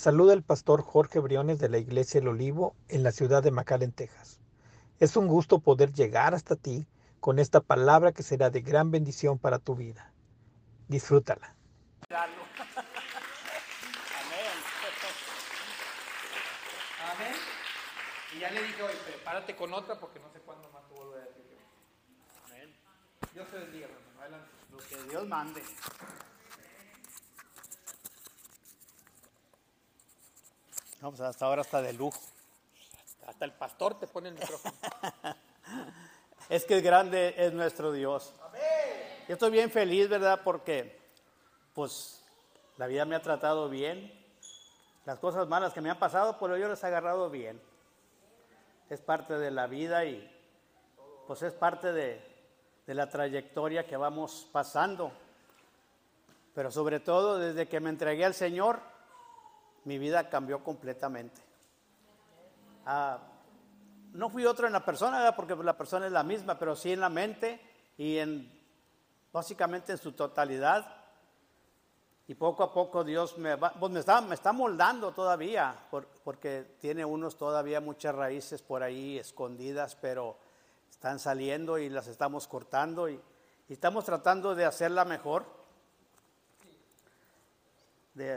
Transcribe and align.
Les 0.00 0.04
saluda 0.04 0.32
el 0.32 0.42
pastor 0.42 0.80
Jorge 0.80 1.18
Briones 1.18 1.58
de 1.58 1.68
la 1.68 1.76
Iglesia 1.76 2.20
El 2.20 2.28
Olivo 2.28 2.74
en 2.88 3.02
la 3.02 3.12
ciudad 3.12 3.42
de 3.42 3.50
McAllen, 3.50 3.92
Texas. 3.92 4.40
Es 4.98 5.14
un 5.14 5.26
gusto 5.26 5.58
poder 5.58 5.92
llegar 5.92 6.34
hasta 6.34 6.56
ti 6.56 6.86
con 7.20 7.38
esta 7.38 7.60
palabra 7.60 8.10
que 8.12 8.22
será 8.22 8.48
de 8.48 8.62
gran 8.62 8.90
bendición 8.90 9.38
para 9.38 9.58
tu 9.58 9.74
vida. 9.76 10.10
Disfrútala. 10.88 11.54
Amén. 12.08 12.30
Amén. 17.12 17.34
Y 18.34 18.38
ya 18.38 18.50
le 18.52 18.62
dije 18.62 18.82
hoy, 18.82 18.94
prepárate 19.04 19.54
con 19.54 19.74
otra 19.74 20.00
porque 20.00 20.18
no 20.18 20.30
sé 20.30 20.40
cuándo 20.40 20.70
más 20.70 20.88
te 20.88 20.94
vuelvo 20.94 21.12
a 21.12 21.18
decir. 21.18 21.58
Amén. 22.46 22.74
Dios 23.34 23.46
te 23.50 23.58
bendiga, 23.58 23.84
hermano. 23.84 24.18
Adelante. 24.18 24.48
Lo 24.70 24.78
que 24.78 25.10
Dios 25.10 25.28
mande. 25.28 25.62
Vamos, 31.00 31.18
hasta 31.20 31.46
ahora 31.46 31.62
está 31.62 31.80
de 31.80 31.94
lujo. 31.94 32.20
Hasta 33.26 33.46
el 33.46 33.52
pastor 33.52 33.98
te 33.98 34.06
pone 34.06 34.28
el 34.28 34.34
micrófono. 34.34 34.74
es 36.50 36.66
que 36.66 36.82
grande 36.82 37.34
es 37.38 37.54
nuestro 37.54 37.90
Dios. 37.90 38.34
Yo 39.26 39.32
estoy 39.34 39.50
bien 39.50 39.70
feliz, 39.70 40.10
¿verdad? 40.10 40.42
Porque, 40.44 41.00
pues, 41.72 42.22
la 42.76 42.86
vida 42.86 43.06
me 43.06 43.16
ha 43.16 43.22
tratado 43.22 43.70
bien. 43.70 44.12
Las 45.06 45.18
cosas 45.18 45.48
malas 45.48 45.72
que 45.72 45.80
me 45.80 45.88
han 45.88 45.98
pasado, 45.98 46.36
pero 46.38 46.58
yo 46.58 46.68
las 46.68 46.82
he 46.82 46.88
agarrado 46.88 47.30
bien. 47.30 47.62
Es 48.90 49.00
parte 49.00 49.38
de 49.38 49.50
la 49.50 49.66
vida 49.66 50.04
y, 50.04 50.30
pues, 51.26 51.40
es 51.40 51.54
parte 51.54 51.94
de, 51.94 52.20
de 52.86 52.94
la 52.94 53.08
trayectoria 53.08 53.86
que 53.86 53.96
vamos 53.96 54.46
pasando. 54.52 55.12
Pero 56.54 56.70
sobre 56.70 57.00
todo, 57.00 57.38
desde 57.38 57.68
que 57.68 57.80
me 57.80 57.88
entregué 57.88 58.26
al 58.26 58.34
Señor, 58.34 58.89
mi 59.84 59.98
vida 59.98 60.28
cambió 60.28 60.62
completamente. 60.62 61.40
Ah, 62.86 63.18
no 64.12 64.28
fui 64.28 64.44
otro 64.44 64.66
en 64.66 64.72
la 64.72 64.84
persona, 64.84 65.34
porque 65.36 65.54
la 65.56 65.76
persona 65.76 66.06
es 66.06 66.12
la 66.12 66.22
misma, 66.22 66.58
pero 66.58 66.74
sí 66.74 66.92
en 66.92 67.00
la 67.00 67.08
mente 67.08 67.60
y 67.96 68.18
en 68.18 68.60
básicamente 69.32 69.92
en 69.92 69.98
su 69.98 70.12
totalidad. 70.12 70.96
Y 72.26 72.34
poco 72.34 72.62
a 72.62 72.72
poco 72.72 73.02
Dios 73.02 73.38
me, 73.38 73.56
va, 73.56 73.72
pues 73.72 73.90
me, 73.90 74.00
está, 74.00 74.20
me 74.20 74.36
moldando 74.52 75.12
todavía, 75.12 75.74
porque 76.22 76.76
tiene 76.80 77.04
unos 77.04 77.36
todavía 77.36 77.80
muchas 77.80 78.14
raíces 78.14 78.62
por 78.62 78.82
ahí 78.82 79.18
escondidas, 79.18 79.96
pero 79.96 80.36
están 80.88 81.18
saliendo 81.18 81.78
y 81.78 81.88
las 81.88 82.06
estamos 82.06 82.46
cortando 82.46 83.08
y 83.08 83.20
estamos 83.68 84.04
tratando 84.04 84.54
de 84.54 84.64
hacerla 84.64 85.04
mejor 85.04 85.59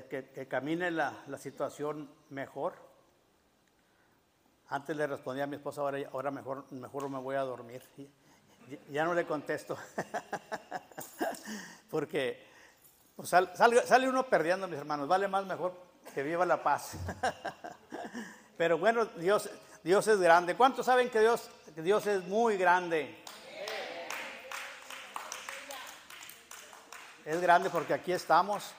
que, 0.10 0.48
camine 0.48 0.92
la, 0.92 1.14
situación 1.38 2.10
mejor. 2.30 2.74
Antes 4.70 4.96
le 4.96 5.06
respondía 5.08 5.44
a 5.44 5.48
mi 5.48 5.58
esposa, 5.58 5.82
ahora, 5.82 6.00
ahora 6.12 6.32
mejor, 6.32 6.72
mejor 6.72 7.10
me 7.10 7.20
voy 7.20 7.36
a 7.36 7.42
dormir. 7.42 7.84
Ya 8.90 9.04
no 9.04 9.14
le 9.14 9.26
contesto. 9.26 9.78
Porque 11.90 12.48
pues, 13.16 13.30
sale, 13.30 14.10
uno 14.10 14.24
perdiendo, 14.24 14.68
mis 14.68 14.80
hermanos. 14.80 15.08
Vale 15.08 15.28
más 15.28 15.46
mejor 15.46 15.74
que 16.14 16.24
viva 16.24 16.46
la 16.46 16.64
paz. 16.64 16.98
Pero 18.58 18.78
bueno, 18.78 19.06
Dios, 19.06 19.50
Dios 19.84 20.08
es 20.08 20.20
grande. 20.20 20.56
¿Cuántos 20.56 20.86
saben 20.86 21.10
que 21.10 21.20
Dios, 21.20 21.50
que 21.76 21.82
Dios 21.82 22.08
es 22.08 22.24
muy 22.26 22.58
grande? 22.58 23.24
Es 27.26 27.42
grande 27.42 27.70
porque 27.70 27.94
aquí 27.94 28.12
estamos 28.12 28.74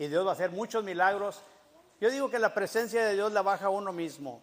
y 0.00 0.08
Dios 0.08 0.24
va 0.24 0.30
a 0.30 0.32
hacer 0.32 0.50
muchos 0.50 0.82
milagros. 0.82 1.42
Yo 2.00 2.10
digo 2.10 2.30
que 2.30 2.38
la 2.38 2.54
presencia 2.54 3.04
de 3.04 3.12
Dios 3.12 3.32
la 3.32 3.42
baja 3.42 3.68
uno 3.68 3.92
mismo. 3.92 4.42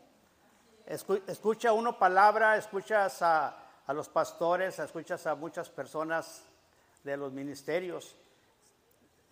Escucha 0.86 1.74
uno 1.74 1.98
palabra, 1.98 2.58
escuchas 2.58 3.24
a, 3.24 3.58
los 3.88 4.08
pastores, 4.08 4.78
escuchas 4.78 5.26
a 5.26 5.34
muchas 5.34 5.72
personas 5.72 6.44
de 7.04 7.18
los 7.18 7.34
ministerios. 7.34 8.16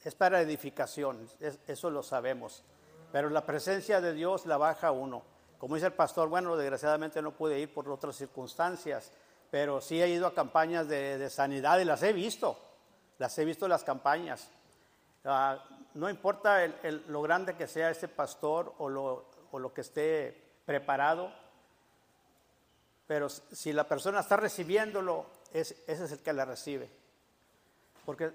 Es 0.03 0.15
para 0.15 0.41
edificación, 0.41 1.29
eso 1.67 1.91
lo 1.91 2.01
sabemos. 2.01 2.63
Pero 3.11 3.29
la 3.29 3.45
presencia 3.45 4.01
de 4.01 4.13
Dios 4.13 4.47
la 4.47 4.57
baja 4.57 4.89
uno. 4.89 5.21
Como 5.59 5.75
dice 5.75 5.87
el 5.87 5.93
pastor, 5.93 6.27
bueno, 6.27 6.57
desgraciadamente 6.57 7.21
no 7.21 7.33
pude 7.33 7.59
ir 7.59 7.71
por 7.71 7.87
otras 7.87 8.15
circunstancias, 8.15 9.11
pero 9.51 9.79
sí 9.79 10.01
he 10.01 10.09
ido 10.09 10.25
a 10.25 10.33
campañas 10.33 10.87
de, 10.87 11.29
sanidad 11.29 11.77
y 11.77 11.85
las 11.85 12.01
he 12.01 12.13
visto. 12.13 12.57
Las 13.19 13.37
he 13.37 13.45
visto 13.45 13.67
las 13.67 13.83
campañas. 13.83 14.49
Ah, 15.27 15.57
no 15.95 16.07
importa 16.07 16.59
lo 17.07 17.21
grande 17.23 17.55
que 17.55 17.67
sea 17.67 17.89
ese 17.89 18.07
pastor 18.07 18.75
o 18.77 18.89
lo, 18.89 19.73
que 19.73 19.81
esté 19.81 20.59
preparado, 20.65 21.31
pero 23.07 23.29
si 23.29 23.73
la 23.73 23.87
persona 23.87 24.19
está 24.19 24.37
recibiéndolo, 24.37 25.25
ese 25.51 25.75
es 25.87 26.11
el 26.11 26.19
que 26.19 26.31
la 26.31 26.45
recibe. 26.45 26.89
Porque 28.05 28.33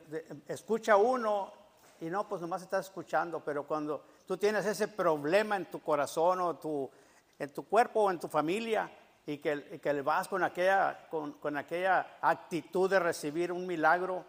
escucha 0.49 0.97
uno 0.97 1.53
y 2.01 2.06
no, 2.06 2.27
pues 2.28 2.41
nomás 2.41 2.62
estás 2.62 2.87
escuchando, 2.87 3.41
pero 3.45 3.65
cuando 3.65 4.05
tú 4.27 4.37
tienes 4.37 4.67
ese 4.67 4.89
problema 4.89 5.57
en 5.57 5.71
tu 5.71 5.81
corazón 5.81 6.41
o 6.41 6.91
en 7.39 7.53
tu 7.53 7.69
cuerpo 7.69 8.05
o 8.05 8.11
en 8.11 8.19
tu 8.19 8.27
familia 8.27 8.91
y 9.27 9.39
que, 9.39 9.55
le 9.55 10.03
vas 10.03 10.27
con 10.27 10.43
aquella, 10.43 11.07
con 11.09 11.57
aquella 11.57 12.19
actitud 12.21 12.91
de 12.91 12.99
recibir 12.99 13.53
un 13.53 13.65
milagro, 13.65 14.25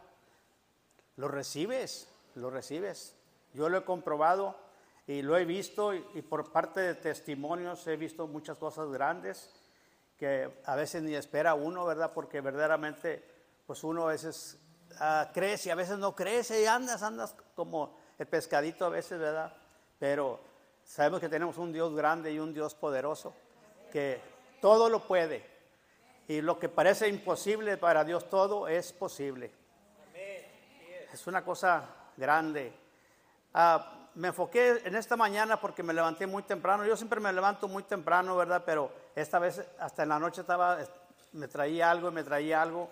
lo 1.16 1.28
recibes, 1.28 2.10
lo 2.35 2.49
recibes. 2.49 3.15
Yo 3.53 3.69
lo 3.69 3.77
he 3.77 3.83
comprobado 3.83 4.55
y 5.07 5.21
lo 5.21 5.37
he 5.37 5.45
visto 5.45 5.93
y, 5.93 6.21
por 6.21 6.51
parte 6.51 6.79
de 6.79 6.95
testimonios 6.95 7.85
he 7.87 7.97
visto 7.97 8.27
muchas 8.27 8.57
cosas 8.57 8.89
grandes 8.89 9.51
que 10.17 10.61
a 10.65 10.75
veces 10.75 11.01
ni 11.01 11.15
espera 11.15 11.55
uno, 11.55 11.85
¿verdad? 11.85 12.11
Porque 12.13 12.41
verdaderamente, 12.41 13.23
pues 13.65 13.83
uno 13.83 14.03
a 14.03 14.11
veces 14.11 14.57
uh, 14.99 15.33
crece 15.33 15.69
y 15.69 15.71
a 15.71 15.75
veces 15.75 15.97
no 15.97 16.15
crece 16.15 16.61
y 16.61 16.65
andas, 16.65 17.01
andas 17.01 17.35
como 17.55 17.97
el 18.19 18.27
pescadito 18.27 18.85
a 18.85 18.89
veces, 18.89 19.19
¿verdad? 19.19 19.51
Pero 19.97 20.39
sabemos 20.83 21.19
que 21.19 21.29
tenemos 21.29 21.57
un 21.57 21.73
Dios 21.73 21.93
grande 21.95 22.31
y 22.31 22.39
un 22.39 22.53
Dios 22.53 22.75
poderoso 22.75 23.33
que 23.91 24.21
todo 24.61 24.89
lo 24.89 25.07
puede. 25.07 25.43
Y 26.27 26.41
lo 26.41 26.59
que 26.59 26.69
parece 26.69 27.07
imposible 27.07 27.77
para 27.77 28.03
Dios 28.03 28.29
todo 28.29 28.67
es 28.67 28.93
posible. 28.93 29.51
Es 31.11 31.27
una 31.27 31.43
cosa 31.43 32.00
grande. 32.21 32.71
Ah, 33.53 34.09
me 34.13 34.29
enfoqué 34.29 34.81
en 34.85 34.95
esta 34.95 35.17
mañana 35.17 35.59
porque 35.59 35.83
me 35.83 35.93
levanté 35.93 36.27
muy 36.27 36.43
temprano. 36.43 36.85
Yo 36.85 36.95
siempre 36.95 37.19
me 37.19 37.33
levanto 37.33 37.67
muy 37.67 37.83
temprano, 37.83 38.37
¿verdad? 38.37 38.63
Pero 38.65 38.91
esta 39.15 39.39
vez 39.39 39.61
hasta 39.79 40.03
en 40.03 40.09
la 40.09 40.19
noche 40.19 40.41
estaba, 40.41 40.77
me 41.33 41.47
traía 41.47 41.89
algo 41.89 42.09
y 42.09 42.11
me 42.11 42.23
traía 42.23 42.61
algo, 42.61 42.89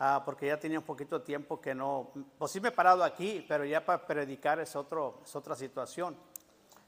ah, 0.00 0.22
porque 0.24 0.48
ya 0.48 0.58
tenía 0.58 0.78
un 0.78 0.84
poquito 0.84 1.20
de 1.20 1.24
tiempo 1.24 1.60
que 1.60 1.74
no, 1.74 2.10
pues 2.38 2.50
sí 2.52 2.60
me 2.60 2.68
he 2.68 2.72
parado 2.72 3.04
aquí, 3.04 3.44
pero 3.48 3.64
ya 3.64 3.84
para 3.84 4.04
predicar 4.04 4.58
es, 4.60 4.74
otro, 4.74 5.20
es 5.24 5.36
otra 5.36 5.54
situación. 5.54 6.16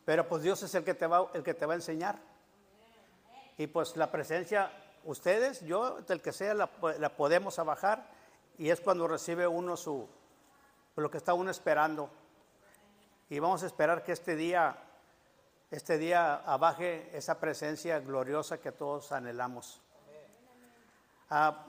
Pero 0.05 0.27
pues 0.27 0.43
Dios 0.43 0.62
es 0.62 0.75
el 0.75 0.84
que 0.84 0.94
te 0.94 1.06
va, 1.06 1.31
el 1.33 1.43
que 1.43 1.55
te 1.55 1.65
va 1.65 1.75
a 1.75 1.77
enseñar. 1.77 2.19
Y 3.56 3.67
pues 3.69 3.97
la 3.97 4.11
presencia, 4.11 4.72
ustedes, 5.05 5.61
yo, 5.61 6.00
del 6.03 6.21
que 6.22 6.33
sea, 6.33 6.55
la, 6.55 6.71
la 6.99 7.11
podemos 7.11 7.56
bajar 7.56 8.06
y 8.56 8.71
es 8.71 8.81
cuando 8.81 9.06
recibe 9.06 9.47
uno 9.47 9.77
su, 9.77 10.09
lo 11.03 11.11
que 11.11 11.19
está 11.19 11.35
uno 11.35 11.51
esperando. 11.51 12.11
Y 13.31 13.39
vamos 13.39 13.63
a 13.63 13.67
esperar 13.67 14.03
que 14.03 14.12
este 14.12 14.37
día, 14.37 14.77
este 15.71 15.99
día 15.99 16.37
abaje 16.37 17.11
esa 17.17 17.39
presencia 17.39 18.00
gloriosa 18.00 18.59
que 18.59 18.73
todos 18.73 19.12
anhelamos. 19.12 19.81
Ah, 21.31 21.67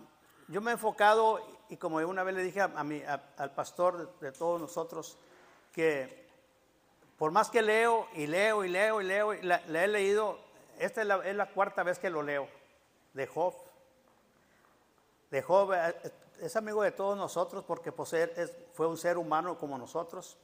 yo 0.47 0.61
me 0.61 0.71
he 0.71 0.73
enfocado, 0.73 1.39
y 1.69 1.77
como 1.77 1.97
una 1.97 2.23
vez 2.23 2.35
le 2.35 2.43
dije 2.43 2.61
a, 2.61 2.83
mi, 2.83 3.03
al 3.03 3.51
pastor 3.51 4.17
de, 4.19 4.31
todos 4.31 4.59
nosotros, 4.59 5.17
que 5.73 6.27
por 7.17 7.31
más 7.31 7.49
que 7.49 7.61
leo 7.61 8.07
y 8.15 8.25
leo 8.25 8.63
y 8.63 8.69
leo 8.69 9.01
y 9.01 9.05
leo, 9.05 9.33
le 9.33 9.83
he 9.83 9.87
leído, 9.87 10.39
esta 10.79 11.01
es 11.01 11.07
la, 11.07 11.17
es 11.27 11.35
la, 11.35 11.51
cuarta 11.51 11.83
vez 11.83 11.99
que 11.99 12.09
lo 12.09 12.23
leo, 12.23 12.47
de 13.13 13.27
Job. 13.27 13.53
De 15.29 15.41
Job 15.41 15.73
eh, 15.73 16.11
es 16.41 16.55
amigo 16.55 16.83
de 16.83 16.91
todos 16.91 17.17
nosotros 17.17 17.63
porque 17.65 17.91
pues, 17.91 18.15
fue 18.73 18.87
un 18.87 18.97
ser 18.97 19.17
humano 19.17 19.57
como 19.57 19.77
nosotros 19.77 20.37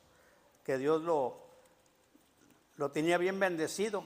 que 0.64 0.78
Dios 0.78 1.02
lo, 1.02 1.38
lo 2.78 2.92
tenía 2.92 3.18
bien 3.18 3.40
bendecido. 3.40 4.04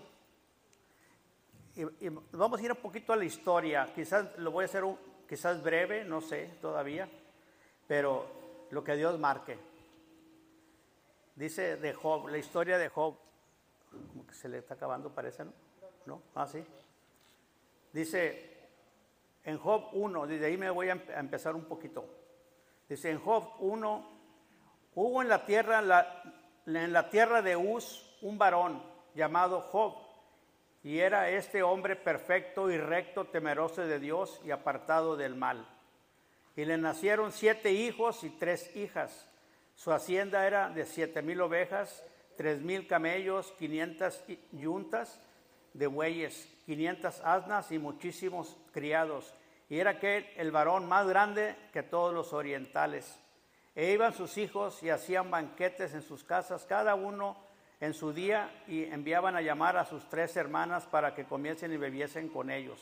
Y, 1.76 2.10
vamos 2.32 2.60
a 2.60 2.64
ir 2.64 2.72
un 2.72 2.78
poquito 2.78 3.14
a 3.14 3.16
la 3.16 3.26
historia. 3.26 3.92
Quizás 3.96 4.38
lo 4.38 4.52
voy 4.52 4.64
a 4.64 4.66
hacer 4.66 4.84
un, 4.84 4.98
quizás 5.28 5.64
breve, 5.64 6.04
no 6.04 6.22
sé 6.22 6.58
todavía, 6.62 7.10
pero 7.88 8.26
lo 8.72 8.84
que 8.84 8.96
Dios 8.96 9.18
marque. 9.18 9.58
Dice 11.36 11.78
de 11.78 11.94
Job, 11.94 12.28
la 12.28 12.38
historia 12.38 12.78
de 12.78 12.90
Job, 12.90 13.16
como 14.10 14.28
que 14.28 14.34
se 14.34 14.50
le 14.50 14.58
está 14.58 14.74
acabando, 14.74 15.10
parece, 15.10 15.46
¿no? 15.46 15.54
¿No? 16.06 16.22
Ah, 16.36 16.48
sí. 16.48 16.64
Dice 17.94 18.49
en 19.44 19.58
Job 19.58 19.90
1, 19.94 20.28
desde 20.28 20.46
ahí 20.46 20.58
me 20.58 20.70
voy 20.70 20.90
a 20.90 20.94
empezar 21.18 21.56
un 21.56 21.66
poquito. 21.66 22.06
Dice 22.88 23.12
en 23.12 23.20
Job 23.20 23.54
1, 23.60 24.10
hubo 24.96 25.22
en 25.22 25.30
la 25.30 25.46
tierra 25.46 25.82
la, 25.82 26.24
en 26.66 26.92
la 26.94 27.10
tierra 27.10 27.42
de 27.42 27.56
Uz 27.56 28.18
un 28.22 28.38
varón 28.38 28.82
llamado 29.16 29.62
Job, 29.62 29.96
y 30.84 31.00
era 31.00 31.30
este 31.30 31.62
hombre 31.62 31.96
perfecto 31.96 32.72
y 32.72 32.78
recto, 32.78 33.26
temeroso 33.26 33.82
de 33.82 34.00
Dios 34.00 34.42
y 34.46 34.52
apartado 34.52 35.18
del 35.18 35.36
mal. 35.36 35.68
Y 36.56 36.66
le 36.66 36.78
nacieron 36.78 37.32
siete 37.32 37.72
hijos 37.72 38.24
y 38.24 38.30
tres 38.30 38.76
hijas. 38.76 39.30
Su 39.76 39.92
hacienda 39.92 40.48
era 40.48 40.70
de 40.70 40.86
siete 40.86 41.22
mil 41.22 41.42
ovejas, 41.42 42.04
tres 42.38 42.62
mil 42.62 42.88
camellos, 42.88 43.52
quinientas 43.58 44.24
yuntas 44.52 45.22
de 45.74 45.88
bueyes, 45.88 46.48
quinientas 46.66 47.22
asnas 47.24 47.72
y 47.72 47.80
muchísimos 47.80 48.58
criados. 48.72 49.34
Y 49.70 49.80
era 49.80 49.92
aquel 49.92 50.26
el 50.36 50.52
varón 50.52 50.88
más 50.88 51.08
grande 51.08 51.56
que 51.72 51.84
todos 51.84 52.14
los 52.14 52.34
orientales. 52.34 53.20
E 53.76 53.92
iban 53.92 54.14
sus 54.14 54.38
hijos 54.38 54.82
y 54.84 54.90
hacían 54.90 55.30
banquetes 55.30 55.94
en 55.94 56.02
sus 56.02 56.24
casas, 56.24 56.66
cada 56.66 56.96
uno 56.96 57.38
en 57.80 57.94
su 57.94 58.12
día, 58.12 58.52
y 58.68 58.84
enviaban 58.84 59.36
a 59.36 59.42
llamar 59.42 59.78
a 59.78 59.86
sus 59.86 60.10
tres 60.10 60.36
hermanas 60.36 60.86
para 60.86 61.14
que 61.14 61.26
comiesen 61.26 61.72
y 61.72 61.78
bebiesen 61.78 62.30
con 62.30 62.50
ellos. 62.50 62.80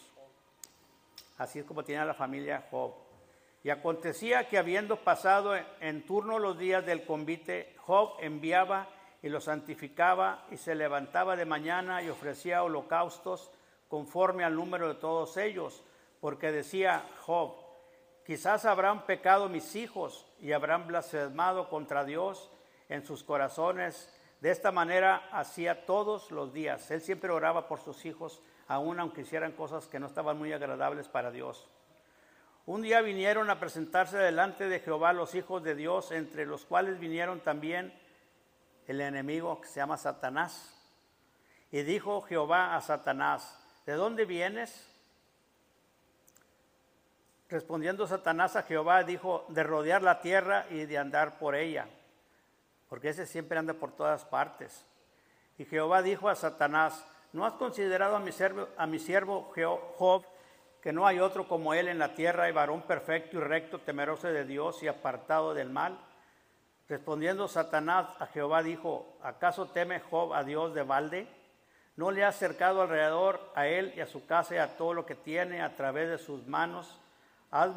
Así 1.38 1.60
es 1.60 1.66
como 1.66 1.84
tenía 1.84 2.06
la 2.06 2.14
familia 2.14 2.66
Job. 2.72 2.94
Y 3.64 3.70
acontecía 3.70 4.48
que 4.48 4.58
habiendo 4.58 5.04
pasado 5.04 5.54
en 5.82 6.06
turno 6.06 6.40
los 6.40 6.58
días 6.58 6.86
del 6.86 7.06
convite, 7.06 7.76
Job 7.80 8.14
enviaba 8.22 8.88
y 9.22 9.30
lo 9.30 9.42
santificaba 9.42 10.46
y 10.52 10.58
se 10.58 10.76
levantaba 10.76 11.36
de 11.36 11.46
mañana 11.46 12.02
y 12.02 12.10
ofrecía 12.10 12.64
holocaustos 12.64 13.52
conforme 13.88 14.44
al 14.44 14.56
número 14.56 14.90
de 14.90 14.96
todos 14.96 15.38
ellos, 15.38 15.84
porque 16.20 16.52
decía 16.52 17.04
Job, 17.22 17.56
quizás 18.26 18.66
habrán 18.66 19.06
pecado 19.06 19.50
mis 19.50 19.76
hijos 19.76 20.26
y 20.40 20.52
habrán 20.52 20.88
blasfemado 20.88 21.70
contra 21.70 22.04
Dios 22.04 22.52
en 22.90 23.06
sus 23.06 23.24
corazones. 23.24 24.14
De 24.42 24.52
esta 24.52 24.72
manera 24.72 25.30
hacía 25.32 25.86
todos 25.86 26.32
los 26.32 26.54
días. 26.54 26.92
Él 26.92 27.02
siempre 27.02 27.32
oraba 27.32 27.68
por 27.68 27.80
sus 27.80 28.06
hijos, 28.06 28.42
aun 28.68 29.00
aunque 29.00 29.22
hicieran 29.22 29.54
cosas 29.54 29.88
que 29.88 30.00
no 30.00 30.08
estaban 30.08 30.38
muy 30.38 30.54
agradables 30.54 31.08
para 31.08 31.32
Dios. 31.32 31.68
Un 32.66 32.82
día 32.82 33.02
vinieron 33.02 33.50
a 33.50 33.60
presentarse 33.60 34.18
delante 34.18 34.68
de 34.68 34.82
Jehová 34.82 35.14
los 35.14 35.34
hijos 35.36 35.64
de 35.64 35.74
Dios, 35.74 36.12
entre 36.12 36.46
los 36.46 36.66
cuales 36.66 37.00
vinieron 37.00 37.40
también 37.40 37.94
el 38.88 39.02
enemigo 39.02 39.60
que 39.62 39.68
se 39.68 39.80
llama 39.80 39.98
Satanás. 39.98 40.74
Y 41.72 41.82
dijo 41.82 42.22
Jehová 42.22 42.76
a 42.76 42.82
Satanás, 42.82 43.60
¿de 43.86 43.94
dónde 43.94 44.26
vienes? 44.26 44.90
Respondiendo 47.50 48.08
Satanás 48.08 48.56
a 48.56 48.64
Jehová, 48.64 49.04
dijo, 49.04 49.46
de 49.50 49.64
rodear 49.64 50.02
la 50.02 50.22
tierra 50.22 50.66
y 50.70 50.86
de 50.86 50.98
andar 50.98 51.38
por 51.38 51.56
ella, 51.56 51.88
porque 52.90 53.10
ese 53.10 53.26
siempre 53.26 53.58
anda 53.58 53.74
por 53.74 53.92
todas 53.92 54.26
partes. 54.26 54.86
Y 55.58 55.66
Jehová 55.66 56.02
dijo 56.02 56.30
a 56.30 56.36
Satanás, 56.36 57.06
¿no 57.34 57.46
has 57.46 57.54
considerado 57.54 58.16
a 58.16 58.20
mi 58.20 58.32
siervo, 58.32 58.68
a 58.78 58.88
mi 58.88 59.00
siervo 59.00 59.54
Job, 59.98 60.26
que 60.82 60.94
no 60.94 61.06
hay 61.06 61.20
otro 61.20 61.48
como 61.48 61.74
él 61.74 61.88
en 61.88 62.00
la 62.00 62.14
tierra 62.16 62.48
y 62.48 62.54
varón 62.54 62.84
perfecto 62.84 63.38
y 63.38 63.42
recto, 63.42 63.80
temeroso 63.80 64.28
de 64.28 64.46
Dios 64.46 64.84
y 64.84 64.88
apartado 64.88 65.54
del 65.54 65.70
mal? 65.70 66.00
Respondiendo 66.90 67.50
Satanás 67.50 68.08
a 68.18 68.28
Jehová 68.28 68.64
dijo, 68.64 69.18
¿acaso 69.22 69.68
teme 69.68 70.00
Job 70.00 70.34
a 70.34 70.46
Dios 70.46 70.74
de 70.74 70.84
balde? 70.84 71.28
¿No 71.98 72.12
le 72.12 72.24
ha 72.24 72.30
acercado 72.30 72.82
alrededor 72.82 73.52
a 73.56 73.68
él 73.68 73.94
y 73.98 74.00
a 74.00 74.08
su 74.08 74.26
casa 74.26 74.56
y 74.56 74.58
a 74.60 74.78
todo 74.78 74.94
lo 74.94 75.06
que 75.06 75.16
tiene 75.16 75.62
a 75.62 75.76
través 75.76 76.10
de 76.10 76.18
sus 76.18 76.48
manos? 76.48 76.98
Has, 77.52 77.72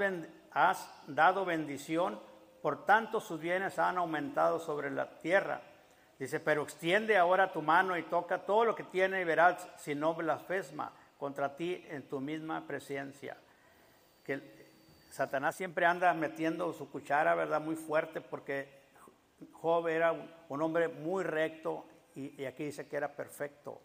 has 0.53 0.89
dado 1.09 1.45
bendición, 1.45 2.21
por 2.63 2.85
tanto 2.85 3.21
sus 3.21 3.41
bienes 3.41 3.81
han 3.81 3.99
aumentado 3.99 4.61
sobre 4.61 4.91
la 4.91 5.19
tierra. 5.19 5.61
Dice, 6.19 6.39
pero 6.39 6.63
extiende 6.63 7.17
ahora 7.17 7.53
tu 7.53 7.63
mano 7.63 7.97
y 7.97 8.03
toca 8.05 8.39
todo 8.39 8.65
lo 8.65 8.77
que 8.77 8.85
tiene 8.85 9.23
y 9.23 9.25
verás 9.25 9.67
si 9.77 9.95
no 9.95 10.15
blasfema 10.15 10.93
contra 11.19 11.57
ti 11.57 11.85
en 11.89 12.09
tu 12.09 12.21
misma 12.21 12.65
presencia. 12.67 13.37
Que 14.25 14.41
Satanás 15.11 15.57
siempre 15.57 15.87
anda 15.87 16.13
metiendo 16.15 16.73
su 16.75 16.91
cuchara, 16.91 17.35
¿verdad? 17.35 17.61
Muy 17.61 17.75
fuerte 17.75 18.21
porque 18.21 18.80
Job 19.53 19.89
era 19.89 20.13
un 20.49 20.63
hombre 20.63 20.89
muy 20.89 21.25
recto 21.25 21.87
y, 22.15 22.45
aquí 22.45 22.65
dice 22.65 22.89
que 22.89 22.97
era 22.97 23.15
perfecto. 23.15 23.81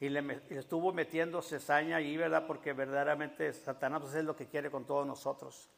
Y 0.00 0.08
le, 0.08 0.40
estuvo 0.50 0.92
metiendo 0.92 1.42
cesaña 1.42 1.96
ahí, 1.96 2.16
¿verdad? 2.16 2.46
Porque 2.46 2.72
verdaderamente 2.72 3.52
Satanás 3.52 4.00
pues, 4.02 4.14
es 4.14 4.24
lo 4.24 4.34
que 4.34 4.46
quiere 4.46 4.70
con 4.70 4.86
todos 4.86 5.06
nosotros. 5.06 5.68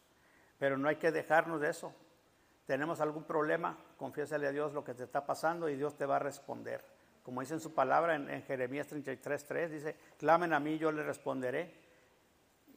Pero 0.58 0.78
no 0.78 0.88
hay 0.88 0.96
que 0.96 1.10
dejarnos 1.10 1.60
de 1.60 1.70
eso. 1.70 1.93
Tenemos 2.66 3.00
algún 3.00 3.25
problema, 3.25 3.76
confiésale 3.96 4.46
a 4.46 4.52
Dios 4.52 4.72
lo 4.72 4.84
que 4.84 4.94
te 4.94 5.02
está 5.02 5.26
pasando 5.26 5.69
y 5.69 5.76
Dios 5.76 5.96
te 5.96 6.06
va 6.06 6.16
a 6.16 6.20
responder 6.20 6.84
como 7.22 7.40
dice 7.40 7.54
en 7.54 7.60
su 7.60 7.72
palabra 7.72 8.16
en, 8.16 8.28
en 8.28 8.43
Jeremías 8.43 8.90
33.3, 8.90 9.69
dice, 9.69 9.96
clamen 10.19 10.52
a 10.52 10.60
mí, 10.60 10.78
yo 10.78 10.90
le 10.90 11.02
responderé. 11.02 11.72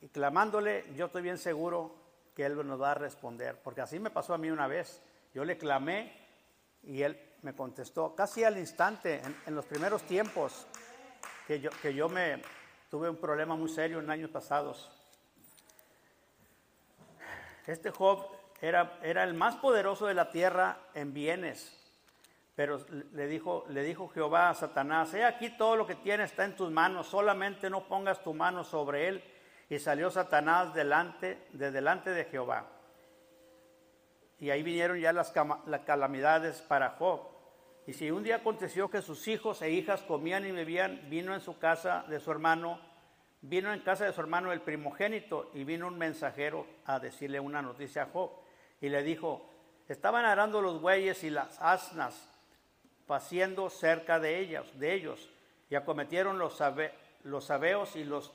Y 0.02 0.10
clamándole, 0.10 0.86
yo 0.96 1.08
estoy 1.08 1.24
bien 1.24 1.38
seguro 1.38 1.96
que 2.36 2.46
Él 2.46 2.56
nos 2.68 2.80
va 2.80 2.92
a 2.92 2.96
responder, 2.96 3.60
porque 3.64 3.82
así 3.82 4.00
me 4.00 4.12
pasó 4.12 4.34
a 4.34 4.38
mí 4.38 4.52
una 4.52 4.68
vez. 4.68 5.02
Yo 5.36 5.44
le 5.44 5.58
clamé 5.58 6.14
y 6.82 7.02
Él 7.02 7.20
me 7.42 7.54
contestó 7.54 8.16
casi 8.16 8.46
al 8.46 8.58
instante, 8.58 9.22
en, 9.46 9.54
los 9.54 9.66
primeros 9.66 10.04
tiempos 10.04 10.66
que 11.46 11.60
yo, 11.60 11.72
que 11.82 11.94
yo 11.94 12.08
me 12.08 12.42
tuve 12.90 13.10
un 13.10 13.18
problema 13.18 13.54
muy 13.54 13.68
serio 13.68 14.00
en 14.00 14.10
años 14.10 14.30
pasados. 14.30 14.90
Este 17.68 17.92
Job 17.92 18.26
era, 18.62 18.98
era 19.04 19.26
el 19.26 19.34
más 19.34 19.58
poderoso 19.58 20.06
de 20.06 20.14
la 20.14 20.30
tierra 20.30 20.78
en 20.94 21.14
bienes, 21.14 21.84
pero 22.56 22.80
le 23.12 23.28
dijo, 23.28 23.66
le 23.68 23.84
dijo 23.84 24.08
Jehová 24.08 24.50
a 24.50 24.56
Satanás, 24.56 25.14
he 25.16 25.26
aquí 25.26 25.50
todo 25.58 25.76
lo 25.76 25.86
que 25.86 25.96
tienes 25.96 26.32
está 26.32 26.46
en 26.46 26.56
tus 26.56 26.72
manos, 26.72 27.08
solamente 27.08 27.70
no 27.70 27.90
pongas 27.90 28.24
tu 28.24 28.34
mano 28.34 28.64
sobre 28.64 29.10
él. 29.10 29.24
Y 29.70 29.80
salió 29.80 30.10
Satanás 30.12 30.74
delante, 30.74 31.46
de 31.52 31.72
delante 31.72 32.12
de 32.12 32.24
Jehová. 32.24 32.75
Y 34.40 34.50
ahí 34.50 34.64
vinieron 34.64 35.00
ya 35.00 35.14
las, 35.14 35.34
calamidades 35.86 36.62
para 36.62 36.92
Job. 36.92 37.22
Y 37.88 37.94
si 37.94 38.12
un 38.12 38.24
día 38.24 38.38
aconteció 38.38 38.90
que 38.90 39.02
sus 39.02 39.28
hijos 39.28 39.62
e 39.62 39.72
hijas 39.72 40.02
comían 40.02 40.46
y 40.46 40.52
bebían, 40.52 41.10
vino 41.10 41.34
en 41.34 41.42
su 41.42 41.58
casa 41.60 42.04
de 42.10 42.20
su 42.20 42.32
hermano, 42.32 42.80
vino 43.42 43.72
en 43.72 43.82
casa 43.82 44.06
de 44.06 44.14
su 44.14 44.22
hermano 44.22 44.52
el 44.52 44.62
primogénito, 44.62 45.52
y 45.54 45.64
vino 45.64 45.88
un 45.88 45.98
mensajero 45.98 46.66
a 46.86 47.00
decirle 47.00 47.40
una 47.40 47.62
noticia 47.62 48.04
a 48.04 48.08
Job. 48.08 48.32
Y 48.82 48.90
le 48.90 49.04
dijo, 49.04 49.50
estaban 49.88 50.26
arando 50.26 50.62
los 50.62 50.82
bueyes 50.82 51.24
y 51.24 51.30
las 51.30 51.62
asnas 51.62 52.30
paciendo 53.08 53.70
cerca 53.70 54.20
de 54.20 54.40
ellos, 54.40 54.80
de 54.80 54.94
ellos, 54.94 55.30
y 55.70 55.76
acometieron 55.76 56.40
los, 56.40 56.62
los 57.24 57.46
sabeos 57.46 57.96
y 57.96 58.04
los, 58.04 58.34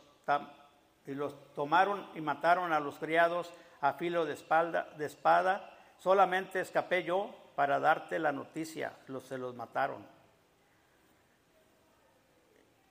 y 1.07 1.15
los 1.15 1.55
tomaron 1.55 2.09
y 2.15 2.21
mataron 2.21 2.73
a 2.73 2.81
los 2.81 2.99
criados 2.99 3.53
a 3.81 3.95
filo 3.95 4.25
de, 4.27 4.35
espalda, 4.35 4.89
de 4.97 5.07
espada. 5.07 5.71
Solamente 6.01 6.61
escapé 6.61 7.05
yo 7.05 7.31
para 7.55 7.79
darte 7.79 8.19
la 8.19 8.33
noticia, 8.33 8.95
los, 9.07 9.23
se 9.25 9.37
los 9.37 9.55
mataron. 9.55 10.05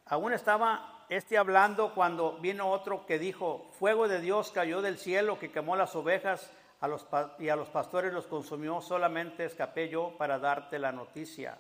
Aún 0.06 0.32
estaba 0.32 1.06
este 1.10 1.40
hablando 1.40 1.96
cuando 1.96 2.38
vino 2.38 2.70
otro 2.70 3.08
que 3.08 3.18
dijo, 3.18 3.68
fuego 3.80 4.08
de 4.08 4.22
Dios 4.22 4.52
cayó 4.52 4.84
del 4.84 5.00
cielo 5.00 5.40
que 5.40 5.52
quemó 5.52 5.76
las 5.76 5.96
ovejas 5.96 6.52
y 7.40 7.50
a 7.50 7.56
los 7.56 7.70
pastores 7.70 8.14
los 8.14 8.28
consumió, 8.28 8.80
solamente 8.80 9.44
escapé 9.44 9.90
yo 9.90 10.16
para 10.16 10.38
darte 10.38 10.78
la 10.78 10.92
noticia. 10.92 11.58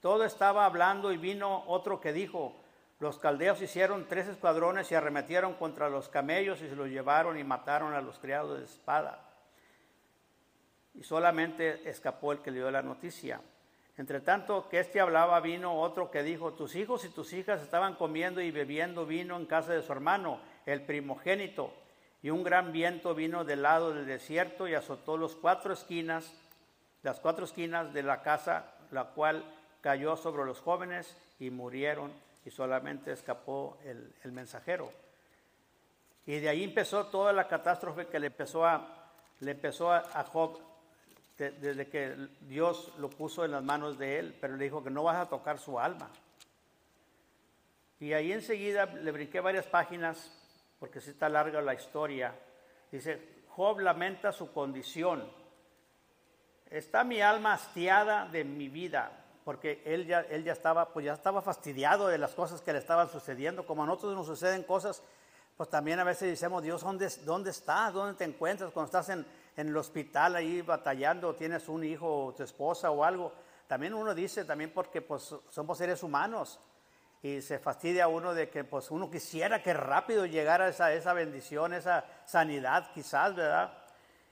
Todo 0.00 0.24
estaba 0.24 0.66
hablando 0.66 1.12
y 1.12 1.16
vino 1.16 1.64
otro 1.66 1.98
que 1.98 2.12
dijo, 2.12 2.60
los 3.00 3.18
caldeos 3.18 3.62
hicieron 3.62 4.06
tres 4.06 4.28
escuadrones 4.28 4.92
y 4.92 4.94
arremetieron 4.94 5.54
contra 5.54 5.88
los 5.88 6.10
camellos 6.10 6.60
y 6.60 6.68
se 6.68 6.76
los 6.76 6.88
llevaron 6.88 7.38
y 7.38 7.44
mataron 7.44 7.94
a 7.94 8.02
los 8.02 8.18
criados 8.18 8.58
de 8.58 8.64
espada. 8.64 9.27
Y 10.98 11.04
solamente 11.04 11.88
escapó 11.88 12.32
el 12.32 12.40
que 12.40 12.50
le 12.50 12.58
dio 12.58 12.70
la 12.70 12.82
noticia. 12.82 13.40
Entre 13.96 14.20
tanto 14.20 14.68
que 14.68 14.80
éste 14.80 15.00
hablaba, 15.00 15.40
vino 15.40 15.80
otro 15.80 16.10
que 16.10 16.22
dijo, 16.22 16.52
tus 16.52 16.74
hijos 16.76 17.04
y 17.04 17.08
tus 17.08 17.32
hijas 17.32 17.62
estaban 17.62 17.94
comiendo 17.94 18.40
y 18.40 18.50
bebiendo 18.50 19.06
vino 19.06 19.36
en 19.36 19.46
casa 19.46 19.72
de 19.72 19.82
su 19.82 19.92
hermano, 19.92 20.40
el 20.66 20.82
primogénito. 20.82 21.72
Y 22.22 22.30
un 22.30 22.42
gran 22.42 22.72
viento 22.72 23.14
vino 23.14 23.44
del 23.44 23.62
lado 23.62 23.94
del 23.94 24.06
desierto 24.06 24.68
y 24.68 24.74
azotó 24.74 25.16
los 25.16 25.36
cuatro 25.36 25.72
esquinas, 25.72 26.32
las 27.02 27.20
cuatro 27.20 27.44
esquinas 27.44 27.92
de 27.92 28.02
la 28.02 28.22
casa, 28.22 28.74
la 28.90 29.04
cual 29.04 29.44
cayó 29.80 30.16
sobre 30.16 30.44
los 30.44 30.60
jóvenes 30.60 31.16
y 31.38 31.50
murieron 31.50 32.12
y 32.44 32.50
solamente 32.50 33.12
escapó 33.12 33.78
el, 33.84 34.32
mensajero. 34.32 34.92
Y 36.26 36.38
de 36.40 36.48
ahí 36.48 36.64
empezó 36.64 37.06
toda 37.06 37.32
la 37.32 37.48
catástrofe 37.48 38.06
que 38.06 38.18
le 38.18 38.28
empezó 38.28 38.66
a, 38.66 39.10
le 39.40 39.52
empezó 39.52 39.92
a, 39.92 40.02
Job 40.24 40.58
desde 41.38 41.88
que 41.88 42.28
Dios 42.42 42.92
lo 42.98 43.08
puso 43.08 43.44
en 43.44 43.52
las 43.52 43.62
manos 43.62 43.98
de 43.98 44.18
él, 44.18 44.36
pero 44.40 44.56
le 44.56 44.64
dijo 44.64 44.82
que 44.82 44.90
no 44.90 45.04
vas 45.04 45.16
a 45.16 45.28
tocar 45.28 45.58
su 45.58 45.78
alma. 45.78 46.10
Y 48.00 48.12
ahí 48.12 48.32
enseguida 48.32 48.86
le 48.86 49.10
brinqué 49.10 49.40
varias 49.40 49.66
páginas, 49.66 50.32
porque 50.78 51.00
si 51.00 51.10
está 51.10 51.28
larga 51.28 51.60
la 51.62 51.74
historia. 51.74 52.34
Dice, 52.90 53.44
Job 53.48 53.80
lamenta 53.80 54.32
su 54.32 54.52
condición 54.52 55.22
está 56.70 57.04
mi 57.04 57.20
alma 57.20 57.54
hastiada 57.54 58.26
de 58.26 58.44
mi 58.44 58.68
vida, 58.68 59.10
porque 59.44 59.82
él 59.84 60.06
ya, 60.06 60.20
él 60.20 60.44
ya 60.44 60.52
estaba, 60.52 60.92
pues 60.92 61.06
ya 61.06 61.14
estaba 61.14 61.42
fastidiado 61.42 62.08
de 62.08 62.18
las 62.18 62.34
cosas 62.34 62.60
que 62.60 62.72
le 62.72 62.78
estaban 62.78 63.08
sucediendo. 63.10 63.66
Como 63.66 63.82
a 63.82 63.86
nosotros 63.86 64.14
nos 64.14 64.26
suceden 64.26 64.62
cosas, 64.62 65.02
pues 65.56 65.68
también 65.68 65.98
a 66.00 66.04
veces 66.04 66.28
decimos, 66.28 66.62
Dios, 66.62 66.82
¿dónde, 66.82 67.08
dónde 67.24 67.50
estás? 67.50 67.92
¿Dónde 67.92 68.14
te 68.14 68.24
encuentras? 68.24 68.70
Cuando 68.72 68.86
estás 68.86 69.08
en, 69.08 69.26
en 69.58 69.70
el 69.70 69.76
hospital 69.76 70.36
ahí 70.36 70.62
batallando, 70.62 71.34
tienes 71.34 71.68
un 71.68 71.82
hijo 71.82 72.26
o 72.26 72.32
tu 72.32 72.44
esposa 72.44 72.92
o 72.92 73.02
algo. 73.02 73.32
También 73.66 73.92
uno 73.92 74.14
dice, 74.14 74.44
también 74.44 74.70
porque 74.72 75.02
pues 75.02 75.34
somos 75.48 75.78
seres 75.78 76.04
humanos 76.04 76.60
y 77.24 77.42
se 77.42 77.58
fastidia 77.58 78.06
uno 78.06 78.34
de 78.34 78.48
que 78.50 78.62
pues 78.62 78.88
uno 78.92 79.10
quisiera 79.10 79.60
que 79.60 79.74
rápido 79.74 80.26
llegara 80.26 80.68
esa, 80.68 80.92
esa 80.92 81.12
bendición, 81.12 81.74
esa 81.74 82.04
sanidad 82.24 82.92
quizás, 82.94 83.34
¿verdad? 83.34 83.76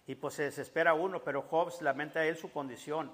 Y 0.06 0.14
pues 0.14 0.34
se 0.34 0.44
desespera 0.44 0.94
uno, 0.94 1.24
pero 1.24 1.42
Job 1.42 1.72
lamenta 1.80 2.24
él 2.24 2.36
su 2.36 2.52
condición. 2.52 3.10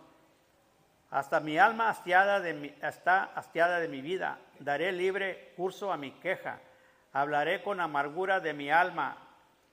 Hasta 1.11 1.41
mi 1.41 1.57
alma 1.57 1.89
hastiada 1.89 2.41
de 2.41 2.53
mi, 2.53 2.75
está 2.83 3.25
hastiada 3.35 3.81
de 3.81 3.89
mi 3.89 4.03
vida, 4.03 4.39
daré 4.59 4.93
libre 4.93 5.55
curso 5.57 5.91
a 5.91 5.97
mi 5.97 6.11
queja, 6.13 6.61
hablaré 7.15 7.63
con 7.63 7.81
amargura 7.81 8.39
de 8.41 8.53
mi 8.53 8.71
alma, 8.71 9.22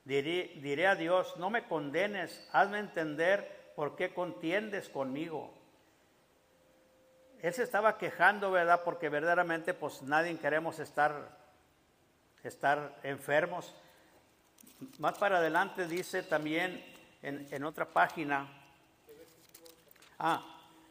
diré, 0.10 0.52
diré 0.62 0.88
a 0.88 0.96
Dios, 0.96 1.38
no 1.38 1.50
me 1.50 1.64
condenes, 1.68 2.48
hazme 2.52 2.80
entender 2.80 3.72
por 3.76 3.96
qué 3.96 4.14
contiendes 4.14 4.90
conmigo 4.90 5.54
él 7.42 7.54
se 7.54 7.64
estaba 7.64 7.98
quejando, 7.98 8.52
¿verdad? 8.52 8.82
Porque 8.84 9.10
verdaderamente 9.10 9.74
pues 9.74 10.02
nadie 10.02 10.38
queremos 10.38 10.80
estar, 10.80 11.38
estar 12.44 13.00
enfermos. 13.04 13.74
Más 14.98 15.18
para 15.18 15.38
adelante 15.38 15.88
dice 15.88 16.24
también 16.24 16.84
en, 17.22 17.64
otra 17.64 17.86
página, 17.86 18.48
ah, 20.20 20.44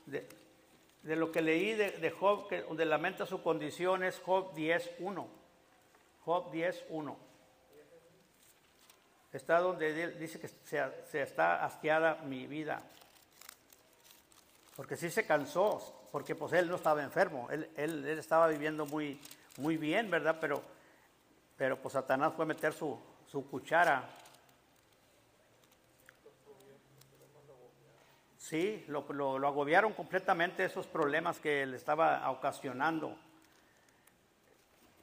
de, 0.06 0.26
lo 1.16 1.30
que 1.30 1.42
leí 1.42 1.74
de, 1.74 2.10
Job, 2.10 2.48
que, 2.48 2.62
donde 2.62 2.86
lamenta 2.86 3.26
su 3.26 3.42
condición 3.42 4.02
es 4.02 4.18
Job 4.20 4.54
10.1. 4.54 5.26
Job 6.24 6.50
10.1. 6.50 7.16
Está 9.32 9.60
donde 9.60 10.12
dice 10.12 10.40
que 10.40 10.48
se, 10.48 11.04
se 11.10 11.22
está 11.22 11.64
hastiada 11.64 12.16
mi 12.24 12.46
vida. 12.46 12.82
Porque 14.74 14.96
sí 14.96 15.10
se 15.10 15.26
cansó, 15.26 16.08
porque 16.12 16.34
pues 16.34 16.52
él 16.52 16.68
no 16.68 16.76
estaba 16.76 17.02
enfermo, 17.02 17.48
él, 17.50 17.68
él, 17.76 18.06
estaba 18.18 18.48
viviendo 18.48 18.86
muy, 18.86 19.20
muy 19.58 19.76
bien, 19.76 20.10
¿verdad? 20.10 20.38
Pero, 20.40 20.62
pero 21.56 21.80
pues 21.82 21.92
Satanás 21.92 22.32
fue 22.34 22.44
a 22.44 22.48
meter 22.48 22.72
su, 22.72 22.98
su 23.26 23.48
cuchara. 23.50 24.08
Sí, 28.36 28.84
lo, 28.88 29.04
lo, 29.12 29.46
agobiaron 29.46 29.92
completamente 29.92 30.64
esos 30.64 30.86
problemas 30.86 31.38
que 31.38 31.66
le 31.66 31.76
estaba 31.76 32.30
ocasionando. 32.30 33.14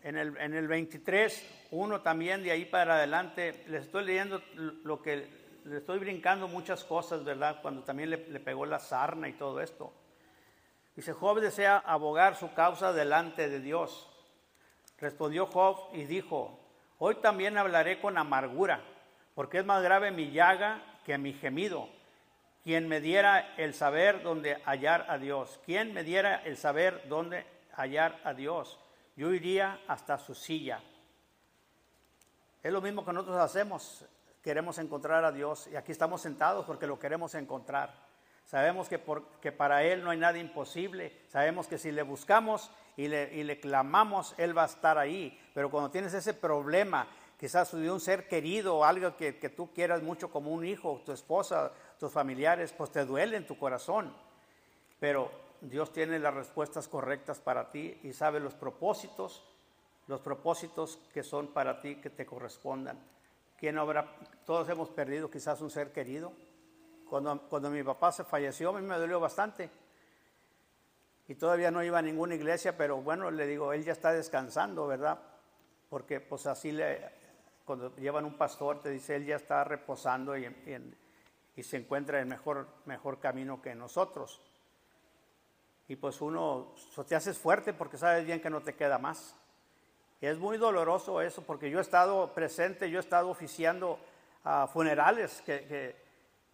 En 0.06 0.18
el, 0.18 0.38
en 0.38 0.54
el 0.54 0.68
23, 0.68 1.68
uno 1.72 2.02
también 2.02 2.44
de 2.44 2.52
ahí 2.52 2.66
para 2.66 2.94
adelante, 2.94 3.64
les 3.70 3.86
estoy 3.86 4.06
leyendo 4.06 4.40
lo 4.54 5.02
que, 5.02 5.28
le 5.64 5.78
estoy 5.78 5.98
brincando 5.98 6.48
muchas 6.48 6.84
cosas, 6.84 7.24
¿verdad? 7.24 7.60
Cuando 7.60 7.82
también 7.82 8.12
le, 8.12 8.18
pegó 8.18 8.68
la 8.68 8.78
sarna 8.78 9.28
y 9.28 9.34
todo 9.34 9.60
esto. 9.62 9.92
Dice, 10.96 11.12
Job 11.12 11.40
desea 11.40 11.78
abogar 11.80 12.36
su 12.36 12.54
causa 12.54 12.94
delante 12.94 13.50
de 13.50 13.60
Dios. 13.60 14.08
Respondió 15.00 15.48
Job 15.48 15.90
y 15.94 16.04
dijo, 16.04 16.60
hoy 17.00 17.16
también 17.16 17.58
hablaré 17.58 18.00
con 18.00 18.20
amargura, 18.20 18.82
porque 19.34 19.58
es 19.58 19.66
más 19.66 19.82
grave 19.82 20.12
mi 20.12 20.30
llaga 20.30 20.84
que 21.04 21.18
mi 21.18 21.34
gemido. 21.34 21.90
Quien 22.64 22.88
me 22.88 23.02
diera 23.02 23.56
el 23.58 23.74
saber 23.74 24.22
dónde 24.22 24.62
hallar 24.66 25.08
a 25.10 25.18
Dios, 25.18 25.60
quien 25.66 25.96
me 25.96 26.04
diera 26.04 26.44
el 26.46 26.58
saber 26.58 27.10
dónde 27.10 27.44
hallar 27.76 28.20
a 28.24 28.36
Dios, 28.36 28.80
yo 29.16 29.34
iría 29.34 29.82
hasta 29.88 30.18
su 30.18 30.36
silla. 30.36 30.82
Es 32.62 32.74
lo 32.74 32.82
mismo 32.82 33.06
que 33.06 33.14
nosotros 33.14 33.38
hacemos, 33.38 34.06
queremos 34.42 34.78
encontrar 34.80 35.24
a 35.24 35.32
Dios 35.32 35.68
y 35.72 35.76
aquí 35.76 35.92
estamos 35.92 36.22
sentados 36.22 36.66
porque 36.66 36.88
lo 36.88 37.00
queremos 37.00 37.36
encontrar. 37.36 38.06
Sabemos 38.44 38.88
que, 38.90 39.02
que, 39.42 39.52
para 39.52 39.84
Él 39.84 40.04
no 40.04 40.12
hay 40.12 40.18
nada 40.18 40.38
imposible. 40.38 41.12
Sabemos 41.30 41.68
que 41.68 41.78
si 41.78 41.92
le 41.92 42.04
buscamos 42.04 42.70
y 42.96 43.08
le, 43.08 43.60
clamamos, 43.60 44.36
Él 44.38 44.56
va 44.56 44.64
a 44.64 44.68
estar 44.68 44.98
ahí. 44.98 45.40
Pero 45.54 45.72
cuando 45.72 45.90
tienes 45.90 46.14
ese 46.14 46.34
problema, 46.36 47.08
quizás 47.40 47.72
de 47.72 47.92
un 47.92 48.00
ser 48.00 48.28
querido 48.28 48.78
o 48.78 48.84
algo 48.84 49.16
que, 49.16 49.40
que 49.40 49.50
tú 49.50 49.74
quieras 49.74 50.04
mucho 50.04 50.30
como 50.30 50.52
un 50.52 50.64
hijo, 50.64 51.02
tu 51.04 51.12
esposa, 51.12 51.72
tus 52.00 52.12
familiares, 52.12 52.72
pues 52.72 52.92
te 52.92 53.04
duele 53.04 53.38
en 53.38 53.48
tu 53.48 53.58
corazón. 53.58 54.16
Pero 55.00 55.32
Dios 55.70 55.92
tiene 55.92 56.20
las 56.20 56.34
respuestas 56.34 56.88
correctas 56.88 57.40
para 57.40 57.72
ti 57.72 58.00
y 58.04 58.14
sabe 58.14 58.40
los 58.40 58.54
propósitos, 58.54 59.44
los 60.08 60.22
propósitos 60.22 61.00
que 61.14 61.24
son 61.24 61.48
para 61.48 61.82
ti, 61.82 61.96
que 61.96 62.10
te 62.10 62.26
correspondan. 62.26 63.00
¿Quién 63.58 63.78
habrá? 63.78 64.16
Todos 64.46 64.70
hemos 64.70 64.90
perdido 64.90 65.30
quizás 65.30 65.62
un 65.62 65.70
ser 65.70 65.92
querido 65.92 66.34
cuando, 67.10 67.40
cuando 67.50 67.70
mi 67.70 67.84
papá 67.84 68.12
se 68.12 68.24
falleció, 68.24 68.70
a 68.70 68.80
mí 68.80 68.86
me 68.86 68.98
dolió 68.98 69.20
bastante. 69.20 69.70
Y 71.28 71.36
todavía 71.36 71.72
no 71.72 71.84
iba 71.84 71.98
a 71.98 72.02
ninguna 72.04 72.36
iglesia, 72.36 72.78
pero 72.78 73.02
bueno, 73.02 73.32
le 73.32 73.48
digo, 73.48 73.74
él 73.74 73.84
ya 73.84 73.94
está 73.94 74.12
descansando, 74.12 74.86
¿verdad? 74.86 75.20
Porque 75.90 76.20
pues 76.20 76.46
así 76.46 76.72
le, 76.72 77.10
cuando 77.66 77.96
llevan 77.96 78.26
un 78.26 78.38
pastor, 78.38 78.82
te 78.82 78.92
dice, 78.92 79.16
él 79.16 79.26
ya 79.26 79.38
está 79.38 79.64
reposando 79.64 80.38
y, 80.38 80.46
se 81.64 81.78
encuentra 81.78 82.22
en 82.22 82.28
mejor, 82.28 82.68
mejor 82.86 83.20
camino 83.20 83.62
que 83.62 83.74
nosotros. 83.74 84.42
Y 85.88 85.96
pues 85.96 86.22
uno, 86.22 86.74
te 87.08 87.16
haces 87.16 87.38
fuerte 87.38 87.74
porque 87.74 87.98
sabes 87.98 88.26
bien 88.26 88.42
que 88.42 88.50
no 88.50 88.62
te 88.62 88.76
queda 88.76 88.98
más. 88.98 89.36
Es 90.22 90.38
muy 90.38 90.58
doloroso 90.58 91.22
eso, 91.22 91.44
porque 91.44 91.70
yo 91.70 91.80
he 91.80 91.82
estado 91.82 92.34
presente, 92.34 92.90
yo 92.90 92.98
he 92.98 93.02
estado 93.02 93.30
oficiando 93.30 94.00
a 94.44 94.68
funerales 94.68 95.42
que, 95.46 95.66
que, 95.66 95.96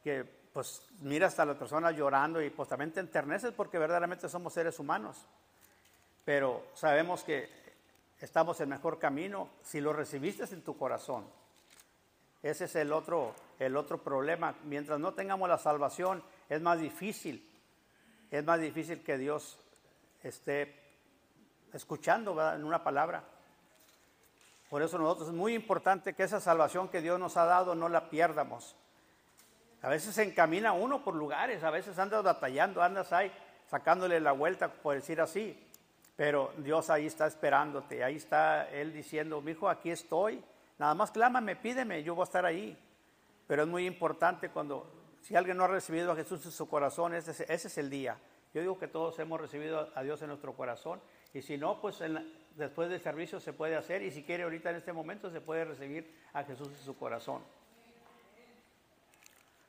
que 0.04 0.42
pues 0.52 0.82
mira 1.02 1.28
hasta 1.28 1.46
las 1.46 1.56
personas 1.56 1.96
llorando 1.96 2.42
y 2.42 2.50
pues 2.50 2.68
también 2.68 2.92
te 2.92 3.00
enterneces 3.00 3.54
porque 3.54 3.78
verdaderamente 3.78 4.28
somos 4.28 4.54
seres 4.54 4.80
humanos. 4.80 5.26
Pero 6.26 6.66
sabemos 6.74 7.24
que 7.24 7.50
estamos 8.20 8.60
en 8.62 8.70
mejor 8.70 9.00
camino 9.00 9.50
si 9.64 9.80
lo 9.82 9.94
recibiste 9.94 10.44
en 10.54 10.64
tu 10.64 10.78
corazón. 10.78 11.26
Ese 12.44 12.66
es 12.66 12.76
el 12.76 12.92
otro, 12.92 13.36
el 13.60 13.78
otro 13.78 14.00
problema. 14.00 14.56
Mientras 14.64 15.00
no 15.00 15.14
tengamos 15.14 15.48
la 15.48 15.58
salvación, 15.58 16.24
es 16.50 16.62
más 16.62 16.80
difícil. 16.80 17.48
Es 18.32 18.46
más 18.46 18.62
difícil 18.62 19.04
que 19.04 19.18
Dios 19.18 19.60
esté 20.24 20.74
escuchando 21.74 22.36
en 22.56 22.64
una 22.64 22.82
palabra. 22.82 23.24
Por 24.70 24.82
eso 24.82 24.98
nosotros 24.98 25.28
es 25.28 25.34
muy 25.34 25.54
importante 25.54 26.14
que 26.14 26.24
esa 26.24 26.40
salvación 26.40 26.88
que 26.88 27.02
Dios 27.02 27.20
nos 27.20 27.36
ha 27.36 27.44
dado 27.44 27.76
no 27.76 27.90
la 27.90 28.10
pierdamos. 28.10 28.78
A 29.82 29.90
veces 29.90 30.16
se 30.16 30.24
encamina 30.24 30.72
uno 30.72 31.04
por 31.04 31.14
lugares, 31.14 31.62
a 31.64 31.72
veces 31.72 32.00
andas 32.00 32.24
batallando, 32.24 32.82
andas 32.82 33.12
ahí 33.12 33.32
sacándole 33.70 34.20
la 34.22 34.32
vuelta, 34.32 34.70
por 34.70 34.96
decir 34.96 35.20
así. 35.20 35.58
Pero 36.16 36.54
Dios 36.58 36.90
ahí 36.90 37.08
está 37.08 37.28
esperándote, 37.28 38.04
ahí 38.04 38.16
está 38.16 38.70
Él 38.70 38.94
diciendo, 38.94 39.42
mi 39.42 39.52
hijo, 39.52 39.68
aquí 39.68 39.92
estoy. 39.92 40.42
Nada 40.78 40.94
más 40.94 41.12
clámame, 41.12 41.58
pídeme, 41.58 42.04
yo 42.04 42.16
voy 42.16 42.24
a 42.24 42.26
estar 42.26 42.46
ahí. 42.46 42.78
Pero 43.48 43.64
es 43.64 43.68
muy 43.68 43.86
importante 43.86 44.50
cuando, 44.50 44.90
si 45.22 45.36
alguien 45.36 45.58
no 45.58 45.64
ha 45.64 45.68
recibido 45.68 46.12
a 46.12 46.16
Jesús 46.16 46.46
en 46.46 46.52
su 46.52 46.68
corazón, 46.68 47.14
ese, 47.14 47.46
es 47.48 47.78
el 47.78 47.90
día. 47.90 48.18
Yo 48.54 48.62
digo 48.62 48.78
que 48.78 48.88
todos 48.88 49.18
hemos 49.20 49.40
recibido 49.40 49.90
a 49.96 50.04
Dios 50.04 50.22
en 50.22 50.28
nuestro 50.28 50.54
corazón. 50.54 51.00
Y 51.34 51.42
si 51.42 51.58
no, 51.58 51.80
pues 51.80 52.00
después 52.56 52.90
del 52.90 53.00
servicio 53.00 53.40
se 53.40 53.54
puede 53.54 53.76
hacer. 53.76 54.02
Y 54.02 54.12
si 54.12 54.24
quiere 54.24 54.44
ahorita 54.44 54.72
en 54.72 54.76
este 54.76 54.92
momento, 54.92 55.30
se 55.30 55.40
puede 55.40 55.64
recibir 55.64 56.14
a 56.34 56.44
Jesús 56.44 56.68
en 56.68 56.84
su 56.84 56.98
corazón 56.98 57.42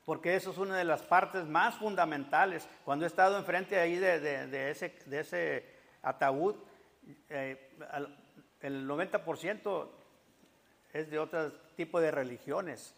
porque 0.05 0.35
eso 0.35 0.51
es 0.51 0.57
una 0.57 0.77
de 0.77 0.83
las 0.83 1.01
partes 1.01 1.45
más 1.45 1.75
fundamentales. 1.75 2.67
Cuando 2.83 3.05
he 3.05 3.07
estado 3.07 3.37
enfrente 3.37 3.79
ahí 3.79 3.95
de, 3.95 4.69
ese, 4.69 4.93
de 5.05 5.19
ese, 5.19 5.65
ataúd, 6.01 6.55
eh, 7.29 7.71
el 8.61 8.87
90% 8.87 9.87
es 10.93 11.09
de 11.09 11.19
otro 11.19 11.51
tipo 11.75 12.01
de 12.01 12.11
religiones 12.11 12.93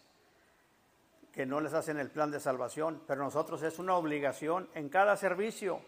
que 1.36 1.46
no 1.46 1.60
les 1.60 1.74
hacen 1.74 1.98
el 1.98 2.10
plan 2.10 2.32
de 2.32 2.40
salvación, 2.40 3.02
pero 3.06 3.22
nosotros 3.22 3.62
es 3.62 3.78
una 3.78 3.94
obligación 3.94 4.68
en 4.74 4.88
cada 4.88 5.16
servicio 5.16 5.80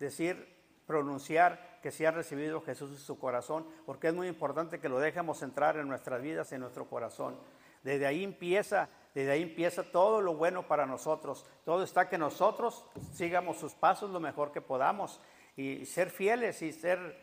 decir, 0.00 0.52
pronunciar 0.86 1.78
que 1.82 1.92
se 1.92 2.06
ha 2.06 2.10
recibido 2.10 2.62
Jesús 2.62 2.90
en 2.90 2.98
su 2.98 3.18
corazón, 3.18 3.66
porque 3.86 4.08
es 4.08 4.14
muy 4.14 4.26
importante 4.26 4.80
que 4.80 4.88
lo 4.88 4.98
dejemos 4.98 5.42
entrar 5.42 5.76
en 5.76 5.86
nuestras 5.86 6.20
vidas, 6.22 6.50
en 6.52 6.62
nuestro 6.62 6.88
corazón. 6.88 7.36
Desde 7.82 8.06
ahí 8.06 8.24
empieza 8.24 8.88
desde 9.14 9.30
ahí 9.30 9.42
empieza 9.42 9.84
todo 9.84 10.20
lo 10.20 10.34
bueno 10.34 10.66
para 10.66 10.86
nosotros. 10.86 11.46
Todo 11.64 11.84
está 11.84 12.08
que 12.08 12.18
nosotros 12.18 12.84
sigamos 13.12 13.58
sus 13.58 13.72
pasos 13.72 14.10
lo 14.10 14.18
mejor 14.18 14.50
que 14.50 14.60
podamos 14.60 15.20
y 15.56 15.86
ser 15.86 16.10
fieles 16.10 16.60
y 16.62 16.72
ser 16.72 17.22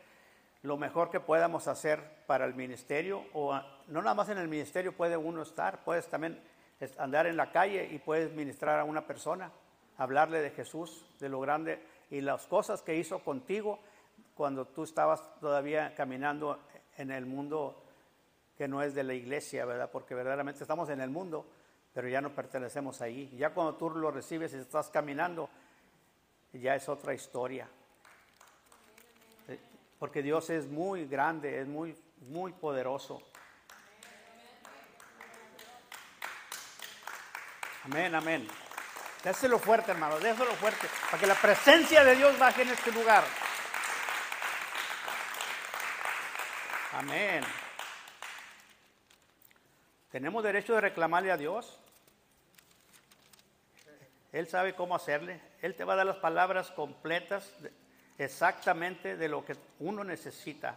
lo 0.62 0.78
mejor 0.78 1.10
que 1.10 1.20
podamos 1.20 1.68
hacer 1.68 2.24
para 2.26 2.46
el 2.46 2.54
ministerio. 2.54 3.26
O 3.34 3.52
no 3.88 4.00
nada 4.00 4.14
más 4.14 4.30
en 4.30 4.38
el 4.38 4.48
ministerio 4.48 4.96
puede 4.96 5.18
uno 5.18 5.42
estar, 5.42 5.84
puedes 5.84 6.08
también 6.08 6.42
andar 6.98 7.26
en 7.26 7.36
la 7.36 7.50
calle 7.50 7.88
y 7.90 7.98
puedes 7.98 8.32
ministrar 8.32 8.78
a 8.78 8.84
una 8.84 9.06
persona. 9.06 9.50
hablarle 9.98 10.40
de 10.40 10.50
Jesús, 10.50 11.04
de 11.20 11.28
lo 11.28 11.38
grande 11.40 11.80
y 12.10 12.20
las 12.20 12.46
cosas 12.46 12.82
que 12.82 12.96
hizo 12.96 13.20
contigo 13.20 13.78
cuando 14.34 14.66
tú 14.66 14.84
estabas 14.84 15.22
todavía 15.38 15.94
caminando 15.94 16.58
en 16.96 17.10
el 17.10 17.26
mundo 17.26 17.82
que 18.56 18.68
no 18.68 18.82
es 18.82 18.94
de 18.94 19.02
la 19.02 19.14
iglesia, 19.14 19.64
¿verdad? 19.64 19.90
Porque 19.90 20.14
verdaderamente 20.14 20.62
estamos 20.62 20.88
en 20.90 21.00
el 21.00 21.10
mundo, 21.10 21.46
pero 21.92 22.08
ya 22.08 22.20
no 22.20 22.34
pertenecemos 22.34 23.00
ahí. 23.00 23.34
Ya 23.36 23.50
cuando 23.50 23.74
tú 23.74 23.90
lo 23.90 24.10
recibes 24.10 24.52
y 24.54 24.58
estás 24.58 24.90
caminando, 24.90 25.48
ya 26.52 26.74
es 26.74 26.88
otra 26.88 27.14
historia. 27.14 27.68
Eh, 29.48 29.58
porque 29.98 30.22
Dios 30.22 30.50
es 30.50 30.68
muy 30.68 31.06
grande, 31.06 31.60
es 31.60 31.68
muy, 31.68 31.96
muy 32.28 32.52
poderoso. 32.52 33.22
Amén, 37.84 38.14
amén. 38.14 38.46
Déselo 39.24 39.58
fuerte, 39.58 39.90
hermano, 39.90 40.20
déselo 40.20 40.52
fuerte, 40.54 40.86
para 41.10 41.18
que 41.18 41.26
la 41.26 41.34
presencia 41.34 42.04
de 42.04 42.14
Dios 42.14 42.38
baje 42.38 42.62
en 42.62 42.68
este 42.68 42.92
lugar. 42.92 43.24
Amén. 46.92 47.42
¿Tenemos 50.12 50.44
derecho 50.44 50.74
de 50.74 50.82
reclamarle 50.82 51.32
a 51.32 51.36
Dios? 51.36 51.80
Él 54.30 54.46
sabe 54.46 54.76
cómo 54.76 54.94
hacerle. 54.94 55.40
Él 55.60 55.74
te 55.74 55.82
va 55.82 55.94
a 55.94 55.96
dar 55.96 56.06
las 56.06 56.18
palabras 56.18 56.70
completas 56.70 57.50
exactamente 58.16 59.16
de 59.16 59.28
lo 59.28 59.44
que 59.44 59.56
uno 59.80 60.04
necesita. 60.04 60.76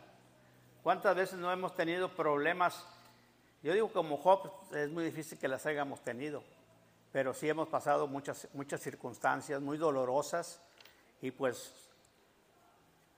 ¿Cuántas 0.82 1.16
veces 1.16 1.38
no 1.38 1.52
hemos 1.52 1.76
tenido 1.76 2.10
problemas? 2.10 2.84
Yo 3.62 3.74
digo 3.74 3.92
como 3.92 4.18
Job, 4.18 4.52
es 4.74 4.90
muy 4.90 5.04
difícil 5.04 5.38
que 5.38 5.48
las 5.48 5.68
hayamos 5.68 6.04
tenido 6.04 6.44
pero 7.16 7.34
sí 7.34 7.48
hemos 7.48 7.70
pasado 7.70 8.08
muchas, 8.08 8.46
muchas 8.52 8.82
circunstancias 8.82 9.62
muy 9.62 9.78
dolorosas 9.78 10.60
y 11.22 11.32
pues 11.32 11.74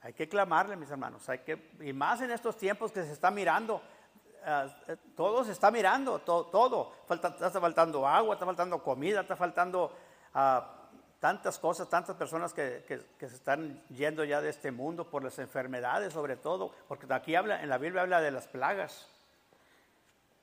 hay 0.01 0.13
que 0.13 0.29
clamarle, 0.29 0.75
mis 0.75 0.91
hermanos, 0.91 1.27
hay 1.29 1.39
que, 1.39 1.71
y 1.79 1.93
más 1.93 2.21
en 2.21 2.29
estos 2.29 2.55
tiempos 2.57 2.91
que 2.91 3.01
se 3.01 3.11
está 3.11 3.31
mirando, 3.31 3.77
uh, 3.77 4.95
todo 5.15 5.43
se 5.43 5.51
está 5.51 5.71
mirando, 5.71 6.19
todo, 6.19 6.45
todo. 6.45 6.93
Está 7.09 7.59
faltando 7.59 8.07
agua, 8.07 8.35
está 8.35 8.45
faltando 8.45 8.83
comida, 8.83 9.21
está 9.21 9.35
faltando 9.35 9.91
uh, 10.35 10.61
tantas 11.19 11.57
cosas, 11.57 11.89
tantas 11.89 12.15
personas 12.15 12.53
que, 12.53 12.85
que, 13.17 13.27
se 13.27 13.35
están 13.35 13.83
yendo 13.89 14.23
ya 14.23 14.41
de 14.41 14.51
este 14.51 14.69
mundo 14.69 15.09
por 15.09 15.23
las 15.23 15.39
enfermedades 15.39 16.13
sobre 16.13 16.35
todo, 16.35 16.71
porque 16.87 17.11
aquí 17.11 17.33
habla, 17.33 17.63
en 17.63 17.69
la 17.69 17.79
Biblia 17.79 18.03
habla 18.03 18.21
de 18.21 18.29
las 18.29 18.45
plagas. 18.45 19.07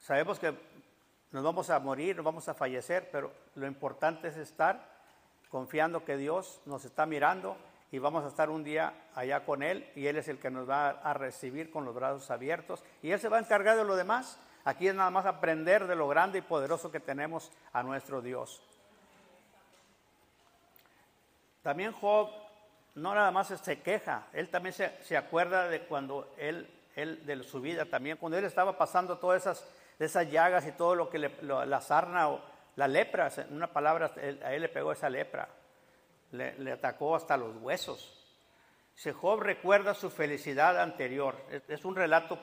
Sabemos 0.00 0.40
que 0.40 0.73
nos 1.34 1.42
vamos 1.42 1.68
a 1.68 1.80
morir, 1.80 2.14
nos 2.14 2.24
vamos 2.24 2.48
a 2.48 2.54
fallecer, 2.54 3.08
pero 3.10 3.32
lo 3.56 3.66
importante 3.66 4.28
es 4.28 4.36
estar 4.36 4.88
confiando 5.50 6.04
que 6.04 6.16
Dios 6.16 6.60
nos 6.64 6.84
está 6.84 7.06
mirando 7.06 7.56
y 7.90 7.98
vamos 7.98 8.22
a 8.24 8.28
estar 8.28 8.50
un 8.50 8.62
día 8.62 8.94
allá 9.16 9.44
con 9.44 9.64
Él 9.64 9.90
y 9.96 10.06
Él 10.06 10.16
es 10.16 10.28
el 10.28 10.38
que 10.38 10.48
nos 10.48 10.70
va 10.70 10.90
a 10.90 11.12
recibir 11.12 11.72
con 11.72 11.84
los 11.84 11.92
brazos 11.92 12.30
abiertos 12.30 12.84
y 13.02 13.10
Él 13.10 13.18
se 13.18 13.28
va 13.28 13.38
a 13.38 13.40
encargar 13.40 13.76
de 13.76 13.84
lo 13.84 13.96
demás. 13.96 14.38
Aquí 14.64 14.86
es 14.86 14.94
nada 14.94 15.10
más 15.10 15.26
aprender 15.26 15.88
de 15.88 15.96
lo 15.96 16.06
grande 16.06 16.38
y 16.38 16.42
poderoso 16.42 16.92
que 16.92 17.00
tenemos 17.00 17.50
a 17.72 17.82
nuestro 17.82 18.22
Dios. 18.22 18.62
También 21.64 21.90
Job 21.94 22.30
no 22.94 23.12
nada 23.12 23.32
más 23.32 23.48
se 23.48 23.82
queja, 23.82 24.28
él 24.32 24.48
también 24.50 24.72
se, 24.72 25.02
se 25.02 25.16
acuerda 25.16 25.66
de 25.66 25.80
cuando 25.80 26.32
él, 26.38 26.72
él, 26.94 27.26
de 27.26 27.42
su 27.42 27.60
vida 27.60 27.86
también, 27.86 28.18
cuando 28.18 28.38
él 28.38 28.44
estaba 28.44 28.78
pasando 28.78 29.18
todas 29.18 29.42
esas 29.42 29.66
de 29.98 30.06
esas 30.06 30.30
llagas 30.30 30.66
y 30.66 30.72
todo 30.72 30.94
lo 30.94 31.08
que 31.08 31.18
le, 31.18 31.30
la 31.42 31.80
sarna 31.80 32.28
o 32.28 32.40
la 32.76 32.88
lepra, 32.88 33.30
en 33.36 33.54
una 33.54 33.72
palabra, 33.72 34.12
a 34.16 34.52
él 34.52 34.62
le 34.62 34.68
pegó 34.68 34.92
esa 34.92 35.08
lepra, 35.08 35.48
le, 36.32 36.72
atacó 36.72 37.14
hasta 37.14 37.36
los 37.36 37.56
huesos. 37.56 38.20
Se 38.94 39.12
Job 39.12 39.40
recuerda 39.40 39.94
su 39.94 40.10
felicidad 40.10 40.80
anterior. 40.80 41.36
Es, 41.68 41.84
un 41.84 41.94
relato, 41.96 42.38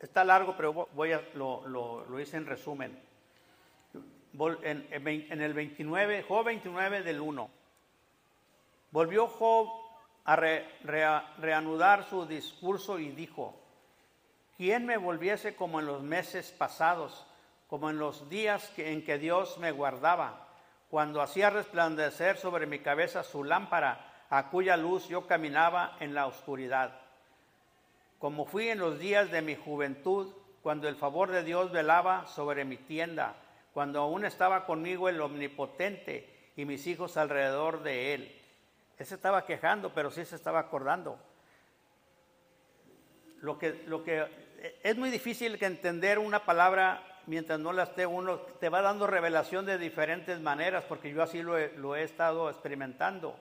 está 0.00 0.24
largo, 0.24 0.56
pero 0.56 0.88
voy 0.92 1.12
a, 1.12 1.22
lo, 1.34 1.66
lo, 1.66 2.20
hice 2.20 2.36
en 2.36 2.46
resumen. 2.46 2.98
En, 4.62 4.86
en, 4.90 5.40
el 5.40 5.54
29, 5.54 6.22
Job 6.22 6.44
29 6.44 7.02
del 7.02 7.20
1. 7.20 7.50
Volvió 8.90 9.26
Job 9.26 9.68
a 10.24 10.36
reanudar 10.36 12.04
su 12.04 12.26
discurso 12.26 12.98
y 12.98 13.10
dijo, 13.10 13.54
¿Quién 14.56 14.86
me 14.86 14.96
volviese 14.96 15.54
como 15.54 15.80
en 15.80 15.86
los 15.86 16.02
meses 16.02 16.50
pasados, 16.50 17.26
como 17.68 17.90
en 17.90 17.98
los 17.98 18.30
días 18.30 18.72
en 18.78 19.04
que 19.04 19.18
Dios 19.18 19.58
me 19.58 19.70
guardaba, 19.70 20.48
cuando 20.88 21.20
hacía 21.20 21.50
resplandecer 21.50 22.38
sobre 22.38 22.66
mi 22.66 22.78
cabeza 22.78 23.22
su 23.22 23.44
lámpara, 23.44 24.24
a 24.30 24.48
cuya 24.48 24.76
luz 24.76 25.08
yo 25.08 25.26
caminaba 25.26 25.96
en 26.00 26.14
la 26.14 26.26
oscuridad? 26.26 26.98
Como 28.18 28.46
fui 28.46 28.70
en 28.70 28.78
los 28.78 28.98
días 28.98 29.30
de 29.30 29.42
mi 29.42 29.56
juventud, 29.56 30.32
cuando 30.62 30.88
el 30.88 30.96
favor 30.96 31.30
de 31.30 31.44
Dios 31.44 31.70
velaba 31.70 32.26
sobre 32.26 32.64
mi 32.64 32.78
tienda, 32.78 33.36
cuando 33.74 34.00
aún 34.00 34.24
estaba 34.24 34.64
conmigo 34.64 35.10
el 35.10 35.20
omnipotente 35.20 36.50
y 36.56 36.64
mis 36.64 36.86
hijos 36.86 37.18
alrededor 37.18 37.82
de 37.82 38.14
él. 38.14 38.42
Él 38.98 39.06
se 39.06 39.16
estaba 39.16 39.44
quejando, 39.44 39.92
pero 39.92 40.10
sí 40.10 40.24
se 40.24 40.34
estaba 40.34 40.60
acordando. 40.60 41.18
Lo 43.42 43.58
que, 43.58 43.84
lo 43.86 44.02
que 44.02 44.45
es 44.82 44.96
muy 44.96 45.10
difícil 45.10 45.58
que 45.58 45.66
entender 45.66 46.18
una 46.18 46.44
palabra 46.44 47.02
mientras 47.26 47.58
no 47.58 47.72
la 47.72 47.84
esté 47.84 48.06
uno, 48.06 48.38
te 48.38 48.68
va 48.68 48.82
dando 48.82 49.06
revelación 49.06 49.66
de 49.66 49.78
diferentes 49.78 50.40
maneras, 50.40 50.84
porque 50.88 51.12
yo 51.12 51.22
así 51.22 51.42
lo 51.42 51.58
he, 51.58 51.72
lo 51.76 51.96
he 51.96 52.02
estado 52.02 52.48
experimentando. 52.48 53.36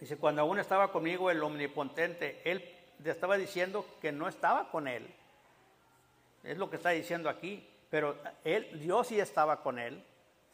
Dice, 0.00 0.16
cuando 0.16 0.42
aún 0.42 0.58
estaba 0.58 0.92
conmigo 0.92 1.30
el 1.30 1.42
omnipotente, 1.42 2.40
él 2.44 2.64
estaba 3.04 3.36
diciendo 3.36 3.84
que 4.00 4.12
no 4.12 4.28
estaba 4.28 4.70
con 4.70 4.86
él. 4.86 5.12
Es 6.44 6.56
lo 6.56 6.70
que 6.70 6.76
está 6.76 6.90
diciendo 6.90 7.28
aquí. 7.28 7.68
Pero 7.90 8.16
él, 8.44 8.78
Dios 8.80 9.08
sí 9.08 9.18
estaba 9.18 9.62
con 9.62 9.78
él. 9.78 10.04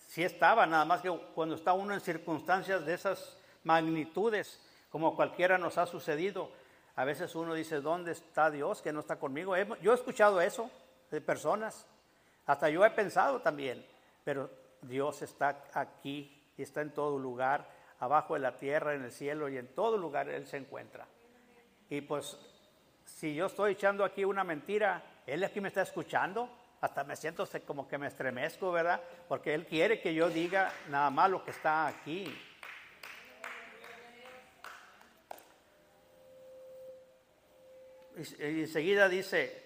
Sí 0.09 0.23
estaba, 0.23 0.67
nada 0.67 0.85
más 0.85 1.01
que 1.01 1.11
cuando 1.35 1.57
está 1.57 1.73
uno 1.73 1.95
en 1.95 2.01
circunstancias 2.01 2.87
de 2.87 2.95
esas 2.95 3.37
magnitudes, 3.65 4.61
como 4.91 5.17
cualquiera 5.17 5.59
nos 5.59 5.77
ha 5.79 5.87
sucedido, 5.87 6.51
a 6.97 7.05
veces 7.05 7.35
uno 7.35 7.55
dice, 7.55 7.81
¿dónde 7.81 8.13
está 8.13 8.51
Dios 8.51 8.81
que 8.81 8.93
no 8.93 9.01
está 9.01 9.17
conmigo? 9.17 9.57
Yo 9.83 9.93
he 9.93 9.95
escuchado 9.95 10.41
eso 10.41 10.71
de 11.11 11.21
personas, 11.21 11.87
hasta 12.47 12.71
yo 12.71 12.85
he 12.85 12.91
pensado 12.91 13.41
también, 13.41 13.85
pero 14.23 14.51
Dios 14.83 15.23
está 15.23 15.65
aquí 15.73 16.41
y 16.57 16.63
está 16.63 16.83
en 16.83 16.93
todo 16.93 17.19
lugar, 17.19 17.69
abajo 17.99 18.35
de 18.35 18.41
la 18.41 18.57
tierra, 18.57 18.95
en 18.95 19.03
el 19.05 19.13
cielo 19.13 19.49
y 19.49 19.59
en 19.59 19.69
todo 19.75 19.97
lugar 19.97 20.29
Él 20.29 20.47
se 20.47 20.57
encuentra. 20.57 21.07
Y 21.89 22.01
pues 22.01 22.39
si 23.05 23.35
yo 23.35 23.47
estoy 23.47 23.73
echando 23.73 24.05
aquí 24.05 24.25
una 24.25 24.45
mentira, 24.45 25.03
Él 25.27 25.43
aquí 25.43 25.61
me 25.61 25.69
está 25.69 25.83
escuchando, 25.83 26.49
hasta 26.81 27.03
me 27.03 27.17
siento 27.17 27.49
como 27.67 27.89
que 27.89 27.99
me 27.99 28.07
estremezco, 28.07 28.71
¿verdad? 28.71 29.01
Porque 29.29 29.55
Él 29.55 29.67
quiere 29.67 30.01
que 30.01 30.15
yo 30.15 30.29
diga 30.29 30.73
nada 30.89 31.11
más 31.11 31.31
lo 31.31 31.45
que 31.45 31.51
está 31.51 31.87
aquí. 31.87 32.33
Enseguida 38.39 39.09
dice, 39.09 39.63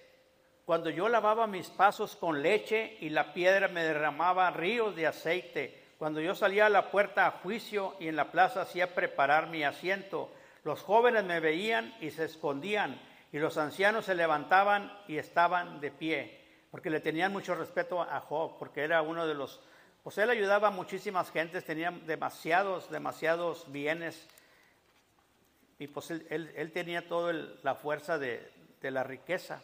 cuando 0.65 0.89
yo 0.89 1.09
lavaba 1.09 1.47
mis 1.47 1.67
pasos 1.69 2.15
con 2.15 2.41
leche 2.41 2.97
y 2.99 3.09
la 3.09 3.33
piedra 3.33 3.67
me 3.67 3.83
derramaba 3.83 4.51
ríos 4.51 4.95
de 4.95 5.07
aceite, 5.07 5.79
cuando 5.97 6.21
yo 6.21 6.35
salía 6.35 6.67
a 6.67 6.69
la 6.69 6.91
puerta 6.91 7.25
a 7.25 7.31
juicio 7.31 7.95
y 7.99 8.07
en 8.07 8.15
la 8.15 8.31
plaza 8.31 8.61
hacía 8.61 8.93
preparar 8.93 9.49
mi 9.49 9.63
asiento, 9.63 10.31
los 10.63 10.81
jóvenes 10.81 11.23
me 11.23 11.39
veían 11.39 11.95
y 12.01 12.11
se 12.11 12.25
escondían, 12.25 13.01
y 13.31 13.39
los 13.39 13.57
ancianos 13.57 14.05
se 14.05 14.15
levantaban 14.15 14.95
y 15.07 15.17
estaban 15.17 15.79
de 15.81 15.91
pie, 15.91 16.39
porque 16.71 16.89
le 16.89 16.99
tenían 16.99 17.31
mucho 17.31 17.55
respeto 17.55 18.01
a 18.01 18.19
Job, 18.19 18.57
porque 18.57 18.81
era 18.81 19.01
uno 19.01 19.25
de 19.27 19.33
los, 19.33 19.61
pues 20.03 20.17
él 20.17 20.29
ayudaba 20.29 20.69
a 20.69 20.71
muchísimas 20.71 21.31
gentes, 21.31 21.65
tenía 21.65 21.91
demasiados, 21.91 22.89
demasiados 22.89 23.71
bienes 23.71 24.27
y 25.79 25.87
pues 25.87 26.11
él, 26.11 26.71
tenía 26.73 27.07
toda 27.07 27.33
la 27.63 27.73
fuerza 27.73 28.19
de, 28.19 28.51
la 28.81 29.03
riqueza. 29.03 29.61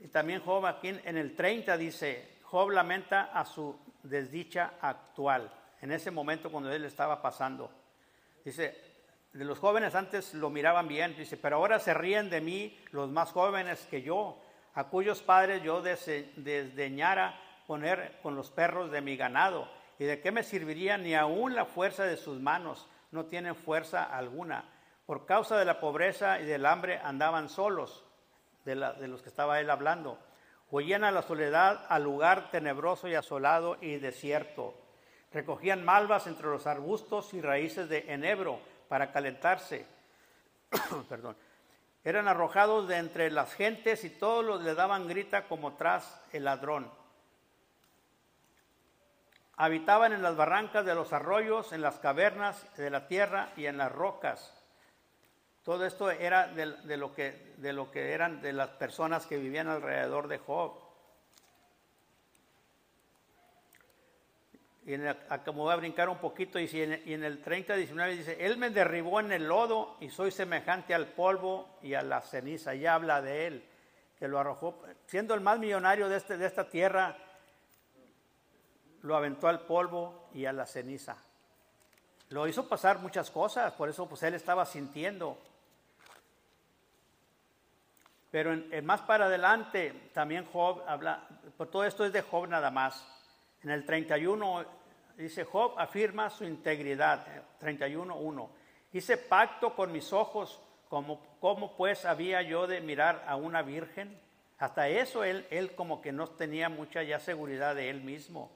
Y 0.00 0.08
también 0.08 0.40
Job 0.40 0.64
aquí 0.64 0.88
en 0.88 1.18
el 1.18 1.36
30 1.36 1.76
dice, 1.76 2.38
Job 2.42 2.70
lamenta 2.70 3.24
a 3.24 3.44
su 3.44 3.78
desdicha 4.02 4.74
actual, 4.80 5.52
en 5.82 5.92
ese 5.92 6.10
momento 6.10 6.50
cuando 6.50 6.72
él 6.72 6.86
estaba 6.86 7.20
pasando. 7.20 7.70
Dice, 8.42 8.74
de 9.34 9.44
los 9.44 9.58
jóvenes 9.58 9.94
antes 9.94 10.32
lo 10.32 10.48
miraban 10.48 10.88
bien, 10.88 11.14
dice, 11.14 11.36
pero 11.36 11.56
ahora 11.56 11.78
se 11.78 11.92
ríen 11.92 12.30
de 12.30 12.40
mí 12.40 12.78
los 12.92 13.10
más 13.10 13.32
jóvenes 13.32 13.86
que 13.90 14.00
yo, 14.00 14.40
a 14.74 14.84
cuyos 14.84 15.22
padres 15.22 15.62
yo 15.62 15.82
desdeñara 15.82 17.38
poner 17.66 18.18
con 18.22 18.34
los 18.34 18.50
perros 18.50 18.90
de 18.90 19.02
mi 19.02 19.16
ganado. 19.16 19.68
¿Y 19.98 20.04
de 20.04 20.20
qué 20.20 20.30
me 20.30 20.42
serviría 20.42 20.96
ni 20.96 21.14
aún 21.14 21.54
la 21.54 21.64
fuerza 21.64 22.04
de 22.04 22.16
sus 22.16 22.40
manos? 22.40 22.86
No 23.10 23.26
tienen 23.26 23.54
fuerza 23.54 24.04
alguna. 24.04 24.64
Por 25.06 25.24
causa 25.26 25.56
de 25.56 25.64
la 25.64 25.80
pobreza 25.80 26.40
y 26.40 26.44
del 26.46 26.66
hambre 26.66 26.98
andaban 26.98 27.48
solos, 27.48 28.04
de, 28.64 28.74
los 28.74 29.22
que 29.22 29.28
estaba 29.28 29.60
él 29.60 29.70
hablando. 29.70 30.18
Huían 30.70 31.04
a 31.04 31.12
la 31.12 31.22
soledad, 31.22 31.86
al 31.88 32.02
lugar 32.02 32.50
tenebroso 32.50 33.06
y 33.06 33.14
asolado 33.14 33.76
y 33.80 33.96
desierto. 33.96 34.74
Recogían 35.32 35.84
malvas 35.84 36.26
entre 36.26 36.48
los 36.48 36.66
arbustos 36.66 37.32
y 37.34 37.40
raíces 37.40 37.88
de 37.88 38.12
enebro 38.12 38.58
para 38.88 39.12
calentarse. 39.12 39.86
Perdón. 41.08 41.36
Eran 42.02 42.28
arrojados 42.28 42.88
de 42.88 42.98
entre 42.98 43.30
las 43.30 43.52
gentes 43.54 44.04
y 44.04 44.10
todos 44.10 44.44
los 44.44 44.62
le 44.62 44.74
daban 44.74 45.08
grita 45.08 45.48
como 45.48 45.74
tras 45.74 46.20
el 46.32 46.44
ladrón. 46.44 46.90
Habitaban 49.56 50.12
en 50.12 50.22
las 50.22 50.36
barrancas 50.36 50.84
de 50.84 50.94
los 50.94 51.12
arroyos, 51.12 51.72
en 51.72 51.80
las 51.80 51.98
cavernas 51.98 52.66
de 52.76 52.90
la 52.90 53.06
tierra 53.06 53.52
y 53.56 53.66
en 53.66 53.78
las 53.78 53.90
rocas. 53.90 54.52
Todo 55.62 55.84
esto 55.84 56.10
era 56.10 56.46
de, 56.46 56.96
lo, 56.96 57.12
que, 57.12 57.54
de 57.56 57.72
lo 57.72 57.90
que 57.90 58.12
eran 58.12 58.40
de 58.40 58.52
las 58.52 58.68
personas 58.70 59.26
que 59.26 59.36
vivían 59.36 59.66
alrededor 59.66 60.28
de 60.28 60.38
Job. 60.38 60.86
Y 64.84 64.94
en 64.94 65.02
me 65.02 65.52
voy 65.52 65.72
a 65.72 65.76
brincar 65.76 66.08
un 66.08 66.18
poquito, 66.18 66.60
y, 66.60 66.68
en, 66.74 67.02
y 67.04 67.14
el 67.14 67.42
30, 67.42 67.74
19 67.74 68.14
dice, 68.14 68.36
Él 68.38 68.58
me 68.58 68.70
derribó 68.70 69.18
en 69.18 69.32
el 69.32 69.48
lodo 69.48 69.96
y 70.00 70.10
soy 70.10 70.30
semejante 70.30 70.94
al 70.94 71.08
polvo 71.08 71.78
y 71.82 71.94
a 71.94 72.02
la 72.02 72.20
ceniza. 72.20 72.74
Ya 72.74 72.94
habla 72.94 73.20
de 73.20 73.48
Él, 73.48 73.68
que 74.20 74.28
lo 74.28 74.38
arrojó, 74.38 74.80
siendo 75.06 75.34
el 75.34 75.40
más 75.40 75.58
millonario 75.58 76.08
de, 76.08 76.18
este, 76.18 76.36
de 76.36 76.46
esta 76.46 76.68
tierra, 76.68 77.16
lo 79.06 79.16
aventó 79.16 79.46
al 79.46 79.60
polvo 79.60 80.28
y 80.34 80.46
a 80.46 80.52
la 80.52 80.66
ceniza. 80.66 81.16
Lo 82.30 82.48
hizo 82.48 82.68
pasar 82.68 82.98
muchas 82.98 83.30
cosas, 83.30 83.72
por 83.74 83.88
eso 83.88 84.08
pues 84.08 84.22
él 84.24 84.34
estaba 84.34 84.66
sintiendo. 84.66 85.38
Pero 88.32 88.52
en, 88.52 88.84
más 88.84 89.02
para 89.02 89.26
adelante 89.26 90.10
también 90.12 90.44
Job 90.52 90.82
habla, 90.88 91.22
por 91.56 91.68
todo 91.68 91.84
esto 91.84 92.04
es 92.04 92.12
de 92.12 92.22
Job 92.22 92.48
nada 92.48 92.70
más. 92.72 93.06
En 93.62 93.70
el 93.70 93.86
31 93.86 94.64
dice 95.16 95.44
Job 95.44 95.78
afirma 95.78 96.28
su 96.28 96.44
integridad, 96.44 97.24
31.1. 97.60 98.44
Eh, 98.44 98.48
hice 98.92 99.16
pacto 99.16 99.76
con 99.76 99.92
mis 99.92 100.12
ojos, 100.12 100.60
como, 100.88 101.22
¿cómo 101.38 101.76
pues 101.76 102.04
había 102.04 102.42
yo 102.42 102.66
de 102.66 102.80
mirar 102.80 103.24
a 103.28 103.36
una 103.36 103.62
virgen? 103.62 104.20
Hasta 104.58 104.88
eso 104.88 105.22
él, 105.22 105.46
él 105.50 105.76
como 105.76 106.00
que 106.00 106.10
no 106.10 106.26
tenía 106.26 106.68
mucha 106.68 107.04
ya 107.04 107.20
seguridad 107.20 107.76
de 107.76 107.88
él 107.88 108.02
mismo. 108.02 108.55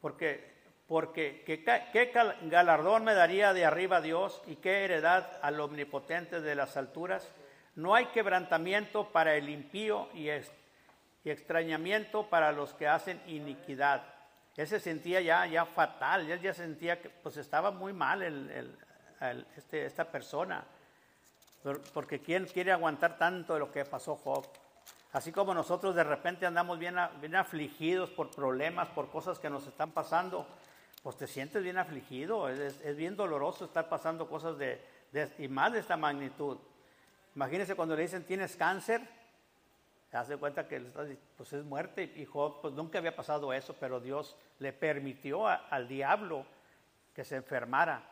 Porque, 0.00 0.54
porque 0.86 1.42
¿qué, 1.44 2.12
galardón 2.42 3.04
me 3.04 3.14
daría 3.14 3.52
de 3.52 3.64
arriba 3.64 4.00
Dios 4.00 4.42
y 4.46 4.56
qué 4.56 4.84
heredad 4.84 5.38
al 5.42 5.60
omnipotente 5.60 6.40
de 6.40 6.54
las 6.54 6.76
alturas? 6.76 7.28
No 7.74 7.94
hay 7.94 8.06
quebrantamiento 8.06 9.10
para 9.12 9.36
el 9.36 9.48
impío 9.48 10.08
y, 10.14 10.30
extrañamiento 11.24 12.28
para 12.28 12.52
los 12.52 12.72
que 12.74 12.86
hacen 12.86 13.20
iniquidad. 13.26 14.02
Él 14.56 14.66
se 14.68 14.80
sentía 14.80 15.20
ya, 15.20 15.44
ya 15.46 15.66
fatal, 15.66 16.30
él 16.30 16.40
ya 16.40 16.54
sentía 16.54 17.00
que 17.00 17.10
pues 17.10 17.36
estaba 17.36 17.70
muy 17.70 17.92
mal 17.92 18.22
este, 19.56 19.86
esta 19.86 20.10
persona. 20.10 20.64
Porque 21.92 22.20
¿quién 22.20 22.46
quiere 22.46 22.70
aguantar 22.70 23.18
tanto 23.18 23.54
de 23.54 23.60
lo 23.60 23.72
que 23.72 23.84
pasó 23.84 24.14
Job? 24.16 24.46
Así 25.16 25.32
como 25.32 25.54
nosotros 25.54 25.94
de 25.94 26.04
repente 26.04 26.44
andamos 26.44 26.78
bien, 26.78 26.98
afligidos 26.98 28.10
por 28.10 28.30
problemas, 28.30 28.88
por 28.88 29.08
cosas 29.08 29.38
que 29.38 29.48
nos 29.48 29.66
están 29.66 29.92
pasando, 29.92 30.46
pues 31.02 31.16
te 31.16 31.26
sientes 31.26 31.62
bien 31.62 31.78
afligido, 31.78 32.50
es, 32.50 32.96
bien 32.98 33.16
doloroso 33.16 33.64
estar 33.64 33.88
pasando 33.88 34.28
cosas 34.28 34.58
de, 34.58 34.78
y 35.38 35.48
más 35.48 35.72
de 35.72 35.78
esta 35.78 35.96
magnitud. 35.96 36.58
Imagínense 37.34 37.74
cuando 37.74 37.96
le 37.96 38.02
dicen 38.02 38.24
tienes 38.24 38.56
cáncer, 38.56 39.08
se 40.10 40.18
hace 40.18 40.36
cuenta 40.36 40.68
que 40.68 40.80
pues 41.34 41.50
es 41.54 41.64
muerte 41.64 42.12
y 42.14 42.26
Job 42.26 42.60
pues 42.60 42.74
nunca 42.74 42.98
había 42.98 43.16
pasado 43.16 43.54
eso, 43.54 43.74
pero 43.80 44.00
Dios 44.00 44.36
le 44.58 44.74
permitió 44.74 45.46
al 45.46 45.88
diablo 45.88 46.44
que 47.14 47.24
se 47.24 47.36
enfermara. 47.36 48.02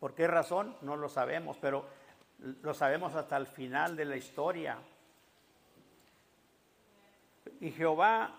¿Por 0.00 0.16
qué 0.16 0.26
razón? 0.26 0.76
No 0.80 0.96
lo 0.96 1.08
sabemos, 1.08 1.56
pero 1.60 1.86
lo 2.40 2.74
sabemos 2.74 3.14
hasta 3.14 3.36
el 3.36 3.46
final 3.46 3.94
de 3.94 4.06
la 4.06 4.16
historia. 4.16 4.76
Y 7.60 7.70
Jehová 7.70 8.34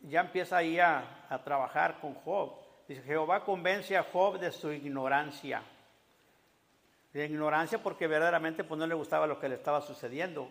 ya 0.00 0.20
empieza 0.20 0.56
ahí 0.56 0.78
a, 0.78 1.26
a 1.28 1.42
trabajar 1.42 2.00
con 2.00 2.14
Job. 2.14 2.52
Dice, 2.86 3.02
Jehová 3.02 3.44
convence 3.44 3.96
a 3.96 4.02
Job 4.04 4.38
de 4.38 4.50
su 4.52 4.72
ignorancia 4.72 5.62
de 7.12 7.26
ignorancia 7.26 7.82
porque 7.82 8.06
verdaderamente 8.06 8.64
pues, 8.64 8.78
no 8.78 8.86
le 8.86 8.94
gustaba 8.94 9.26
lo 9.26 9.38
que 9.40 9.48
le 9.48 9.56
estaba 9.56 9.80
sucediendo. 9.80 10.48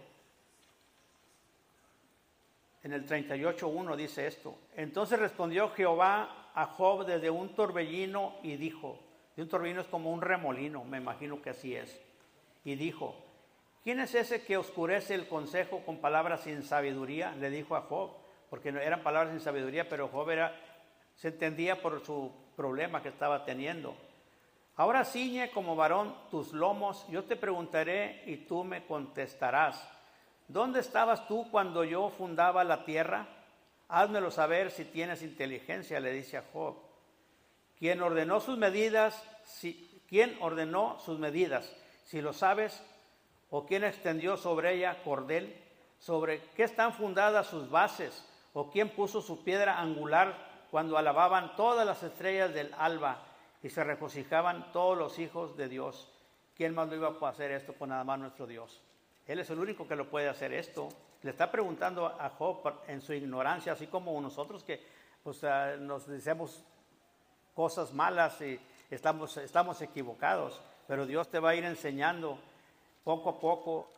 En 2.84 2.94
el 2.94 3.08
38.1 3.08 3.96
dice 3.96 4.28
esto. 4.28 4.58
Entonces 4.76 5.20
respondió 5.20 5.70
Jehová 5.72 6.52
a 6.54 6.66
Job 6.66 7.06
desde 7.06 7.30
un 7.30 7.54
torbellino 7.54 8.36
y 8.44 8.56
dijo, 8.56 9.00
de 9.36 9.44
un 9.44 9.50
torbellino 9.50 9.82
es 9.82 9.88
como 9.88 10.12
un 10.12 10.22
remolino, 10.22 10.84
me 10.84 10.98
imagino 10.98 11.42
que 11.42 11.52
así 11.52 11.76
es. 11.76 12.00
Y 12.64 12.76
dijo, 12.76 13.16
¿quién 13.88 14.02
es 14.02 14.16
ese 14.16 14.44
que 14.44 14.58
oscurece 14.58 15.16
el 15.16 15.30
consejo 15.30 15.82
con 15.86 16.00
palabras 16.00 16.42
sin 16.42 16.62
sabiduría? 16.62 17.34
Le 17.40 17.50
dijo 17.50 17.74
a 17.74 17.84
Job, 17.84 18.12
porque 18.50 18.68
eran 18.68 19.02
palabras 19.02 19.32
sin 19.32 19.40
sabiduría, 19.40 19.88
pero 19.88 20.10
Job 20.10 20.30
era, 20.30 20.54
se 21.16 21.30
entendía 21.30 21.82
por 21.82 22.06
su 22.06 22.30
problema 22.58 23.02
que 23.02 23.08
estaba 23.08 23.46
teniendo. 23.46 23.96
Ahora 24.76 25.06
ciñe 25.06 25.52
como 25.52 25.78
varón 25.78 26.14
tus 26.30 26.52
lomos, 26.52 27.08
yo 27.08 27.24
te 27.24 27.38
preguntaré 27.38 28.24
y 28.26 28.36
tú 28.46 28.66
me 28.66 28.86
contestarás. 28.86 29.82
¿Dónde 30.50 30.82
estabas 30.82 31.26
tú 31.26 31.50
cuando 31.50 31.86
yo 31.86 32.10
fundaba 32.10 32.66
la 32.66 32.84
tierra? 32.84 33.26
Házmelo 33.88 34.32
saber 34.32 34.70
si 34.70 34.84
tienes 34.84 35.24
inteligencia, 35.24 36.02
le 36.02 36.12
dice 36.12 36.36
a 36.36 36.44
Job. 36.52 36.76
¿Quién 37.80 38.02
ordenó 38.02 38.42
sus 38.42 38.58
medidas? 38.58 39.24
Si, 39.46 40.04
¿Quién 40.10 40.36
ordenó 40.42 41.00
sus 41.00 41.20
medidas? 41.20 41.74
Si 42.04 42.20
lo 42.20 42.34
sabes, 42.34 42.84
o 43.50 43.66
quién 43.66 43.84
extendió 43.84 44.38
sobre 44.38 44.74
ella 44.76 45.02
cordel, 45.04 45.56
sobre 46.00 46.42
qué 46.56 46.64
están 46.64 46.94
fundadas 46.94 47.48
sus 47.48 47.70
bases, 47.70 48.26
o 48.54 48.70
quién 48.72 48.90
puso 48.90 49.22
su 49.22 49.44
piedra 49.44 49.80
angular 49.80 50.36
cuando 50.72 50.98
alababan 50.98 51.56
todas 51.56 51.86
las 51.86 52.04
estrellas 52.04 52.54
del 52.54 52.74
alba 52.78 53.24
y 53.62 53.70
se 53.70 53.84
regocijaban 53.84 54.72
todos 54.72 54.98
los 54.98 55.20
hijos 55.20 55.56
de 55.58 55.68
Dios. 55.70 56.12
¿Quién 56.56 56.74
más 56.74 56.90
lo 56.90 56.96
iba 56.96 57.16
a 57.22 57.30
hacer 57.30 57.52
esto 57.52 57.74
con 57.74 57.90
nada 57.90 58.04
más 58.04 58.20
nuestro 58.20 58.48
Dios? 58.48 58.82
Él 59.28 59.40
es 59.40 59.50
el 59.50 59.60
único 59.60 59.88
que 59.88 59.96
lo 59.96 60.10
puede 60.10 60.28
hacer 60.28 60.54
esto. 60.54 60.90
Le 61.22 61.32
está 61.32 61.52
preguntando 61.52 62.06
a 62.08 62.30
Job 62.30 62.82
en 62.88 63.02
su 63.02 63.14
ignorancia, 63.14 63.74
así 63.74 63.88
como 63.88 64.20
nosotros 64.22 64.64
que 64.64 64.82
nos 65.80 66.08
decimos 66.08 66.64
cosas 67.54 67.94
malas 67.94 68.40
y 68.42 68.60
estamos, 68.90 69.36
estamos 69.38 69.82
equivocados, 69.82 70.62
pero 70.88 71.06
Dios 71.06 71.28
te 71.30 71.40
va 71.40 71.50
a 71.50 71.56
ir 71.56 71.66
enseñando 71.66 72.40
poco 73.08 73.30
a 73.30 73.40
poco 73.40 73.90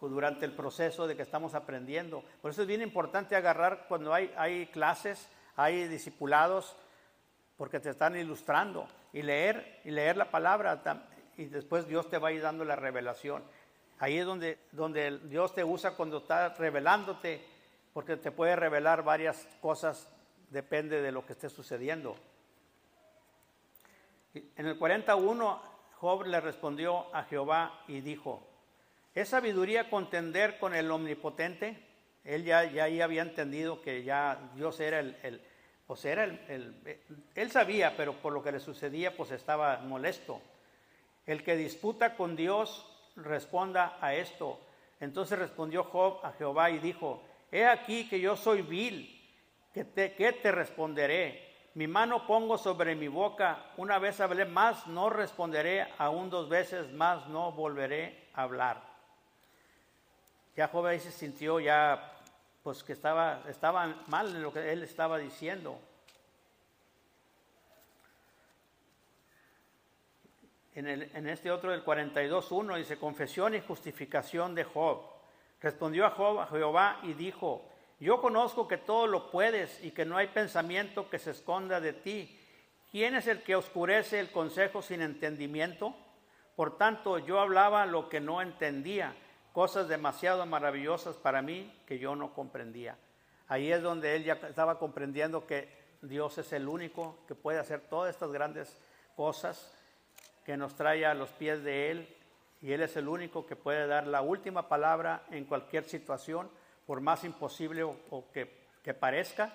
durante 0.00 0.44
el 0.44 0.52
proceso 0.52 1.08
de 1.08 1.16
que 1.16 1.22
estamos 1.22 1.56
aprendiendo. 1.56 2.22
Por 2.40 2.52
eso 2.52 2.62
es 2.62 2.68
bien 2.68 2.82
importante 2.82 3.34
agarrar 3.34 3.86
cuando 3.88 4.14
hay, 4.14 4.32
hay 4.36 4.66
clases, 4.66 5.28
hay 5.56 5.88
discipulados, 5.88 6.76
porque 7.56 7.80
te 7.80 7.90
están 7.90 8.14
ilustrando 8.14 8.86
y 9.12 9.22
leer 9.22 9.80
y 9.84 9.90
leer 9.90 10.16
la 10.16 10.30
palabra 10.30 10.80
y 11.36 11.46
después 11.46 11.88
Dios 11.88 12.08
te 12.08 12.18
va 12.18 12.28
a 12.28 12.32
ir 12.32 12.42
dando 12.42 12.64
la 12.64 12.76
revelación. 12.76 13.42
Ahí 13.98 14.18
es 14.18 14.24
donde, 14.24 14.60
donde 14.70 15.18
Dios 15.24 15.52
te 15.52 15.64
usa 15.64 15.96
cuando 15.96 16.18
está 16.18 16.50
revelándote, 16.50 17.44
porque 17.92 18.16
te 18.18 18.30
puede 18.30 18.54
revelar 18.54 19.02
varias 19.02 19.48
cosas, 19.60 20.08
depende 20.50 21.02
de 21.02 21.10
lo 21.10 21.26
que 21.26 21.32
esté 21.32 21.48
sucediendo. 21.48 22.14
En 24.32 24.66
el 24.66 24.78
41, 24.78 25.73
Job 26.04 26.26
le 26.26 26.38
respondió 26.38 27.06
a 27.16 27.22
Jehová 27.22 27.82
y 27.88 28.02
dijo, 28.02 28.46
¿es 29.14 29.30
sabiduría 29.30 29.88
contender 29.88 30.58
con 30.58 30.74
el 30.74 30.90
omnipotente? 30.90 31.78
Él 32.24 32.44
ya, 32.44 32.64
ya 32.64 33.04
había 33.04 33.22
entendido 33.22 33.80
que 33.80 34.04
ya 34.04 34.50
Dios 34.54 34.80
era 34.80 35.00
el 35.00 35.40
pues 35.86 36.04
era 36.04 36.24
el, 36.24 36.74
él 37.34 37.50
sabía, 37.50 37.96
pero 37.96 38.14
por 38.14 38.34
lo 38.34 38.42
que 38.42 38.52
le 38.52 38.60
sucedía, 38.60 39.16
pues 39.16 39.30
estaba 39.30 39.78
molesto. 39.78 40.42
El 41.26 41.42
que 41.42 41.56
disputa 41.56 42.16
con 42.16 42.36
Dios 42.36 42.86
responda 43.16 43.96
a 44.00 44.14
esto. 44.14 44.60
Entonces 45.00 45.38
respondió 45.38 45.84
Job 45.84 46.20
a 46.22 46.32
Jehová 46.32 46.70
y 46.70 46.80
dijo, 46.80 47.22
he 47.50 47.64
aquí 47.64 48.08
que 48.10 48.20
yo 48.20 48.36
soy 48.36 48.60
vil, 48.60 49.22
que 49.72 49.84
te, 49.84 50.12
que 50.14 50.32
te 50.32 50.52
responderé. 50.52 51.53
Mi 51.74 51.88
mano 51.88 52.24
pongo 52.24 52.56
sobre 52.56 52.94
mi 52.94 53.08
boca, 53.08 53.72
una 53.78 53.98
vez 53.98 54.20
hablé 54.20 54.44
más, 54.44 54.86
no 54.86 55.10
responderé, 55.10 55.88
aún 55.98 56.30
dos 56.30 56.48
veces 56.48 56.92
más 56.92 57.26
no 57.28 57.50
volveré 57.50 58.28
a 58.34 58.42
hablar. 58.42 58.80
Ya 60.56 60.70
Job 60.70 60.86
ahí 60.86 61.00
se 61.00 61.10
sintió 61.10 61.58
ya 61.58 62.12
pues 62.62 62.84
que 62.84 62.92
estaba, 62.92 63.42
mal 64.06 64.28
en 64.28 64.42
lo 64.42 64.52
que 64.52 64.72
él 64.72 64.84
estaba 64.84 65.18
diciendo. 65.18 65.80
En, 70.76 70.86
el, 70.86 71.10
en 71.12 71.28
este 71.28 71.50
otro 71.50 71.72
del 71.72 71.84
42.1 71.84 72.76
dice, 72.78 72.98
confesión 72.98 73.54
y 73.54 73.60
justificación 73.60 74.54
de 74.54 74.62
Job. 74.62 75.02
Respondió 75.60 76.06
a 76.06 76.10
Job 76.10 76.38
a 76.38 76.46
Jehová 76.46 77.00
y 77.02 77.14
dijo, 77.14 77.68
yo 78.04 78.20
conozco 78.20 78.68
que 78.68 78.76
todo 78.76 79.06
lo 79.06 79.30
puedes 79.30 79.82
y 79.82 79.90
que 79.90 80.04
no 80.04 80.18
hay 80.18 80.26
pensamiento 80.26 81.08
que 81.08 81.18
se 81.18 81.30
esconda 81.30 81.80
de 81.80 81.94
ti. 81.94 82.38
¿quién 82.90 83.16
es 83.16 83.26
el 83.26 83.42
que 83.42 83.56
oscurece 83.56 84.20
el 84.20 84.30
consejo 84.30 84.82
sin 84.82 85.00
entendimiento? 85.00 85.96
Por 86.54 86.76
tanto, 86.76 87.18
yo 87.18 87.40
hablaba 87.40 87.86
lo 87.86 88.08
que 88.08 88.20
no 88.20 88.42
entendía, 88.42 89.16
cosas 89.52 89.88
demasiado 89.88 90.44
maravillosas 90.44 91.16
para 91.16 91.42
mí 91.42 91.72
que 91.86 91.98
yo 91.98 92.14
no 92.14 92.34
comprendía. 92.34 92.96
Ahí 93.48 93.72
es 93.72 93.82
donde 93.82 94.14
él 94.14 94.22
ya 94.22 94.34
estaba 94.34 94.78
comprendiendo 94.78 95.44
que 95.44 95.68
Dios 96.02 96.36
es 96.38 96.52
el 96.52 96.68
único 96.68 97.18
que 97.26 97.34
puede 97.34 97.58
hacer 97.58 97.80
todas 97.80 98.14
estas 98.14 98.30
grandes 98.30 98.76
cosas 99.16 99.74
que 100.44 100.56
nos 100.56 100.76
trae 100.76 101.04
a 101.06 101.14
los 101.14 101.30
pies 101.30 101.64
de 101.64 101.90
Él 101.90 102.16
y 102.62 102.72
Él 102.72 102.82
es 102.82 102.96
el 102.96 103.08
único 103.08 103.44
que 103.44 103.56
puede 103.56 103.88
dar 103.88 104.06
la 104.06 104.22
última 104.22 104.68
palabra 104.68 105.24
en 105.30 105.46
cualquier 105.46 105.82
situación, 105.82 106.48
por 106.86 107.00
más 107.00 107.24
imposible 107.24 107.82
o, 107.82 108.24
que, 108.32 108.94
parezca, 108.94 109.52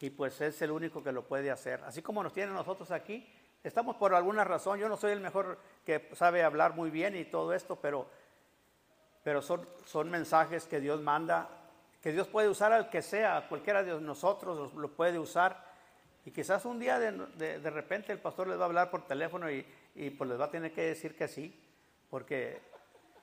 y 0.00 0.10
pues 0.10 0.40
es 0.40 0.60
el 0.62 0.70
único 0.70 1.02
que 1.02 1.12
lo 1.12 1.22
puede 1.22 1.50
hacer. 1.50 1.82
Así 1.84 2.02
como 2.02 2.22
nos 2.22 2.32
tiene 2.32 2.52
nosotros 2.52 2.90
aquí, 2.90 3.26
estamos 3.62 3.96
por 3.96 4.14
alguna 4.14 4.44
razón, 4.44 4.78
yo 4.78 4.88
no 4.88 4.96
soy 4.96 5.12
el 5.12 5.20
mejor 5.20 5.58
que 5.84 6.10
sabe 6.14 6.42
hablar 6.42 6.74
muy 6.74 6.90
bien 6.90 7.16
y 7.16 7.24
todo 7.24 7.52
esto, 7.54 7.76
pero, 7.76 8.06
pero 9.22 9.40
son, 9.42 9.66
son 9.84 10.10
mensajes 10.10 10.66
que 10.66 10.80
Dios 10.80 11.00
manda, 11.00 11.48
que 12.02 12.12
Dios 12.12 12.28
puede 12.28 12.48
usar 12.48 12.72
al 12.72 12.90
que 12.90 13.02
sea, 13.02 13.46
cualquiera 13.48 13.82
de 13.82 14.00
nosotros 14.00 14.74
lo 14.74 14.88
puede 14.92 15.18
usar 15.18 15.66
y 16.26 16.32
quizás 16.32 16.64
un 16.64 16.80
día 16.80 16.98
de, 16.98 17.12
de, 17.60 17.70
repente 17.70 18.12
el 18.12 18.18
pastor 18.18 18.48
les 18.48 18.58
va 18.58 18.62
a 18.62 18.66
hablar 18.66 18.90
por 18.90 19.06
teléfono 19.06 19.48
y, 19.48 19.64
y, 19.94 20.10
pues 20.10 20.28
les 20.28 20.38
va 20.38 20.46
a 20.46 20.50
tener 20.50 20.72
que 20.72 20.82
decir 20.82 21.16
que 21.16 21.28
sí, 21.28 21.56
porque 22.10 22.60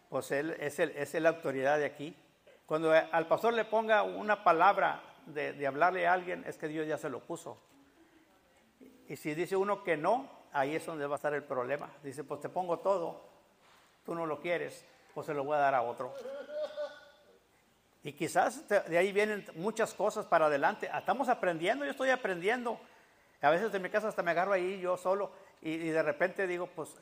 pues 0.07 0.31
él 0.31 0.55
es, 0.57 0.79
el, 0.79 0.91
es 0.91 1.13
la 1.15 1.27
autoridad 1.27 1.77
de 1.79 1.85
aquí. 1.85 2.15
Cuando 2.65 2.91
al 2.91 3.27
pastor 3.27 3.53
le 3.53 3.65
ponga 3.65 4.03
una 4.03 4.43
palabra 4.43 5.01
de, 5.25 5.53
de, 5.53 5.67
hablarle 5.67 6.07
a 6.07 6.13
alguien, 6.13 6.43
es 6.47 6.57
que 6.57 6.67
Dios 6.67 6.87
ya 6.87 6.97
se 6.97 7.09
lo 7.09 7.19
puso. 7.19 7.57
Y 9.07 9.15
si 9.15 9.35
dice 9.35 9.55
uno 9.55 9.83
que 9.83 9.97
no, 9.97 10.29
ahí 10.53 10.75
es 10.75 10.85
donde 10.85 11.05
va 11.05 11.15
a 11.15 11.17
estar 11.17 11.33
el 11.33 11.43
problema. 11.43 11.89
Dice, 12.03 12.23
pues 12.23 12.39
te 12.39 12.49
pongo 12.49 12.79
todo, 12.79 13.21
tú 14.05 14.15
no 14.15 14.25
lo 14.25 14.39
quieres, 14.39 14.85
pues 15.13 15.27
se 15.27 15.33
lo 15.33 15.43
voy 15.43 15.55
a 15.55 15.59
dar 15.59 15.75
a 15.75 15.81
otro. 15.81 16.13
Y 18.03 18.13
quizás 18.13 18.67
de 18.67 18.97
ahí 18.97 19.13
vienen 19.13 19.45
muchas 19.55 19.93
cosas 19.93 20.25
para 20.25 20.47
adelante. 20.47 20.89
Estamos 20.93 21.29
aprendiendo, 21.29 21.85
yo 21.85 21.91
estoy 21.91 22.09
aprendiendo. 22.09 22.79
A 23.41 23.49
veces 23.49 23.73
en 23.73 23.81
mi 23.81 23.89
casa 23.89 24.09
hasta 24.09 24.23
me 24.23 24.31
agarro 24.31 24.53
ahí 24.53 24.79
yo 24.79 24.97
solo 24.97 25.31
y, 25.61 25.77
de 25.77 26.03
repente 26.03 26.45
digo, 26.45 26.67
pues, 26.67 26.95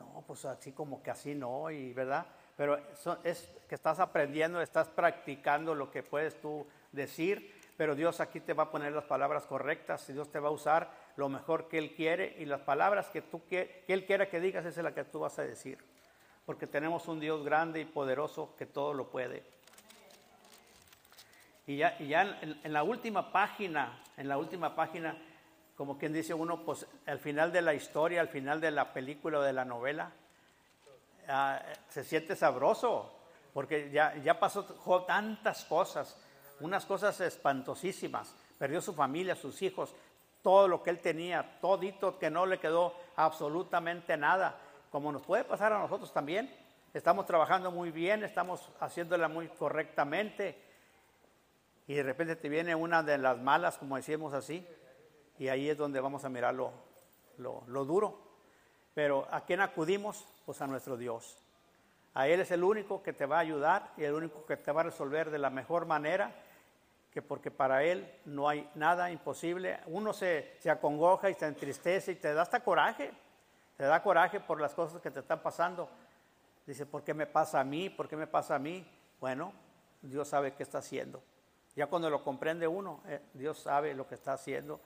no, 0.00 0.24
pues 0.26 0.44
así 0.46 0.72
como 0.72 1.02
que 1.02 1.10
así 1.10 1.34
no, 1.34 1.70
y 1.70 1.92
verdad. 1.92 2.26
Pero 2.56 2.78
es 3.24 3.48
que 3.68 3.74
estás 3.74 3.98
aprendiendo, 3.98 4.60
estás 4.60 4.88
practicando 4.88 5.74
lo 5.74 5.90
que 5.90 6.02
puedes 6.02 6.40
tú 6.40 6.66
decir, 6.92 7.52
pero 7.76 7.94
Dios 7.96 8.20
aquí 8.20 8.40
te 8.40 8.52
va 8.52 8.64
a 8.64 8.70
poner 8.70 8.92
las 8.92 9.04
palabras 9.04 9.46
correctas 9.46 10.08
y 10.08 10.12
Dios 10.12 10.30
te 10.30 10.38
va 10.38 10.48
a 10.48 10.52
usar 10.52 10.90
lo 11.16 11.28
mejor 11.28 11.68
que 11.68 11.78
Él 11.78 11.94
quiere 11.94 12.36
y 12.38 12.44
las 12.44 12.60
palabras 12.60 13.08
que, 13.08 13.22
tú, 13.22 13.44
que, 13.46 13.84
Él 13.88 14.06
quiera 14.06 14.28
que 14.28 14.40
digas 14.40 14.64
es 14.64 14.76
la 14.76 14.94
que 14.94 15.04
tú 15.04 15.20
vas 15.20 15.38
a 15.38 15.42
decir. 15.42 15.78
Porque 16.46 16.66
tenemos 16.66 17.08
un 17.08 17.18
Dios 17.18 17.44
grande 17.44 17.80
y 17.80 17.84
poderoso 17.84 18.54
que 18.56 18.66
todo 18.66 18.94
lo 18.94 19.08
puede. 19.10 19.42
Y 21.66 21.78
ya, 21.78 21.96
en, 21.98 22.72
la 22.72 22.82
última 22.82 23.32
página, 23.32 24.02
en 24.16 24.28
la 24.28 24.36
última 24.36 24.74
página, 24.76 25.16
como 25.76 25.96
quien 25.98 26.12
dice 26.12 26.34
uno, 26.34 26.62
pues 26.64 26.86
al 27.06 27.18
final 27.18 27.50
de 27.52 27.62
la 27.62 27.74
historia, 27.74 28.20
al 28.20 28.28
final 28.28 28.60
de 28.60 28.70
la 28.70 28.92
película 28.92 29.38
o 29.38 29.42
de 29.42 29.54
la 29.54 29.64
novela, 29.64 30.12
ah, 31.28 31.62
se 31.88 32.04
siente 32.04 32.36
sabroso, 32.36 33.12
porque 33.52 33.90
ya, 33.90 34.16
ya 34.16 34.38
pasó 34.38 34.64
tantas 35.06 35.64
cosas, 35.64 36.16
unas 36.60 36.84
cosas 36.84 37.20
espantosísimas. 37.20 38.34
Perdió 38.58 38.80
su 38.80 38.94
familia, 38.94 39.34
sus 39.34 39.60
hijos, 39.62 39.94
todo 40.42 40.68
lo 40.68 40.82
que 40.82 40.90
él 40.90 41.00
tenía, 41.00 41.58
todito 41.60 42.18
que 42.18 42.30
no 42.30 42.46
le 42.46 42.58
quedó 42.60 42.94
absolutamente 43.16 44.16
nada, 44.16 44.58
como 44.90 45.10
nos 45.10 45.22
puede 45.22 45.44
pasar 45.44 45.72
a 45.72 45.78
nosotros 45.78 46.12
también. 46.12 46.54
Estamos 46.92 47.26
trabajando 47.26 47.70
muy 47.70 47.90
bien, 47.90 48.22
estamos 48.22 48.68
haciéndola 48.78 49.28
muy 49.28 49.48
correctamente, 49.48 50.62
y 51.86 51.94
de 51.94 52.02
repente 52.02 52.36
te 52.36 52.48
viene 52.48 52.74
una 52.74 53.02
de 53.02 53.18
las 53.18 53.38
malas, 53.38 53.78
como 53.78 53.96
decíamos 53.96 54.32
así, 54.32 54.66
y 55.38 55.48
ahí 55.48 55.68
es 55.68 55.76
donde 55.76 56.00
vamos 56.00 56.24
a 56.24 56.28
mirar 56.28 56.54
lo, 56.54 56.72
lo, 57.38 57.84
duro. 57.84 58.18
Pero 58.94 59.26
¿a 59.30 59.44
quién 59.44 59.60
acudimos? 59.60 60.24
Pues 60.44 60.60
a 60.60 60.66
nuestro 60.66 60.96
Dios. 60.96 61.38
A 62.14 62.28
Él 62.28 62.40
es 62.40 62.50
el 62.50 62.62
único 62.62 63.02
que 63.02 63.12
te 63.12 63.26
va 63.26 63.36
a 63.36 63.40
ayudar 63.40 63.92
y 63.96 64.04
el 64.04 64.14
único 64.14 64.46
que 64.46 64.56
te 64.56 64.70
va 64.70 64.82
a 64.82 64.84
resolver 64.84 65.30
de 65.30 65.38
la 65.38 65.50
mejor 65.50 65.86
manera, 65.86 66.32
que 67.12 67.22
porque 67.22 67.50
para 67.50 67.82
Él 67.82 68.08
no 68.24 68.48
hay 68.48 68.68
nada 68.74 69.10
imposible. 69.10 69.80
Uno 69.86 70.12
se, 70.12 70.56
se 70.60 70.70
acongoja 70.70 71.30
y 71.30 71.34
se 71.34 71.46
entristece 71.46 72.12
y 72.12 72.16
te 72.16 72.32
da 72.34 72.42
hasta 72.42 72.60
coraje, 72.60 73.12
te 73.76 73.84
da 73.84 74.02
coraje 74.02 74.40
por 74.40 74.60
las 74.60 74.74
cosas 74.74 75.00
que 75.00 75.10
te 75.10 75.20
están 75.20 75.40
pasando. 75.40 75.88
Dice, 76.66 76.86
¿por 76.86 77.02
qué 77.02 77.14
me 77.14 77.26
pasa 77.26 77.60
a 77.60 77.64
mí? 77.64 77.90
¿Por 77.90 78.08
qué 78.08 78.16
me 78.16 78.26
pasa 78.26 78.54
a 78.54 78.58
mí? 78.58 78.86
Bueno, 79.20 79.52
Dios 80.02 80.28
sabe 80.28 80.54
qué 80.54 80.62
está 80.62 80.78
haciendo. 80.78 81.22
Ya 81.76 81.86
cuando 81.86 82.08
lo 82.08 82.22
comprende 82.22 82.68
uno, 82.68 83.00
eh, 83.06 83.20
Dios 83.32 83.58
sabe 83.58 83.94
lo 83.94 84.06
que 84.06 84.14
está 84.14 84.34
haciendo 84.34 84.80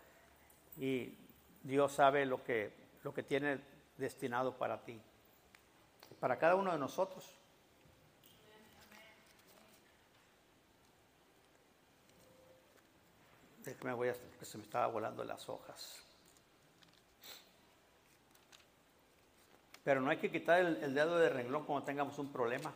y 0.79 1.14
Dios 1.62 1.92
sabe 1.92 2.25
lo 2.25 2.42
que, 2.42 2.73
lo 3.03 3.12
que 3.12 3.23
tiene 3.23 3.61
destinado 3.99 4.57
para 4.57 4.79
ti, 4.85 5.01
para 6.20 6.38
cada 6.38 6.54
uno 6.54 6.72
de 6.72 6.78
nosotros. 6.78 7.24
Déjame 13.64 13.92
voy 13.92 14.09
a 14.09 14.14
porque 14.14 14.44
se 14.44 14.59
me 14.59 14.64
estaba 14.64 14.87
volando 14.87 15.22
las 15.24 15.48
hojas. 15.48 16.02
Pero 19.85 20.00
no 20.00 20.11
hay 20.11 20.18
que 20.18 20.31
quitar 20.31 20.61
el, 20.61 20.94
dedo 20.94 21.18
de 21.18 21.28
renglón 21.28 21.64
cuando 21.64 21.85
tengamos 21.85 22.18
un 22.18 22.33
problema. 22.33 22.72